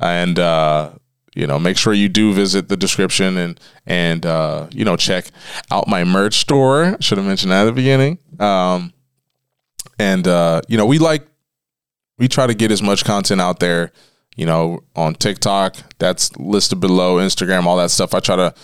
[0.00, 0.90] and uh,
[1.36, 5.26] you know, make sure you do visit the description and and uh, you know check
[5.70, 6.96] out my merch store.
[7.00, 8.18] Should have mentioned that at the beginning.
[8.40, 8.92] Um,
[9.98, 11.26] and uh, you know, we like
[12.18, 13.92] we try to get as much content out there
[14.36, 15.76] you know, on TikTok.
[15.98, 18.14] That's listed below, Instagram, all that stuff.
[18.14, 18.54] I try to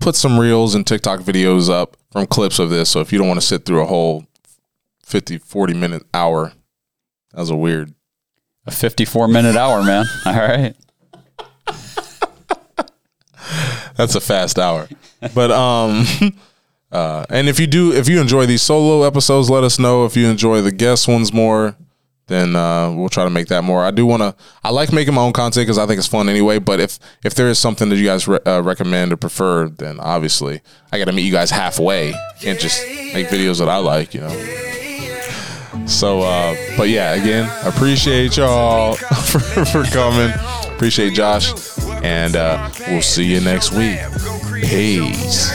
[0.00, 2.90] put some reels and TikTok videos up from clips of this.
[2.90, 4.26] So if you don't want to sit through a whole
[5.04, 6.52] 50, 40 minute hour,
[7.32, 7.94] that was a weird.
[8.66, 10.06] A 54 minute hour, man.
[10.26, 10.74] All right.
[13.96, 14.88] That's a fast hour.
[15.34, 16.04] But um
[16.92, 20.16] uh and if you do if you enjoy these solo episodes, let us know if
[20.16, 21.76] you enjoy the guest ones more.
[22.28, 23.82] Then uh, we'll try to make that more.
[23.82, 24.34] I do want to.
[24.62, 26.58] I like making my own content because I think it's fun anyway.
[26.58, 29.98] But if if there is something that you guys re- uh, recommend or prefer, then
[29.98, 30.60] obviously
[30.92, 32.12] I got to meet you guys halfway.
[32.40, 35.84] Can't just make videos that I like, you know.
[35.86, 40.30] So, uh, but yeah, again, appreciate y'all for, for coming.
[40.74, 41.50] Appreciate Josh,
[42.02, 43.98] and uh, we'll see you next week.
[44.62, 45.50] Peace.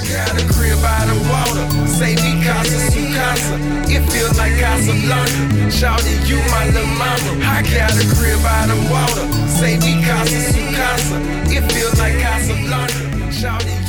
[3.95, 5.69] It feels like Casablanca.
[5.69, 7.45] Shouting you my little mama.
[7.45, 9.25] I got a crib out of water.
[9.47, 11.17] Say we casa su casa.
[11.53, 13.31] It feels like Casablanca.
[13.31, 13.82] Shouting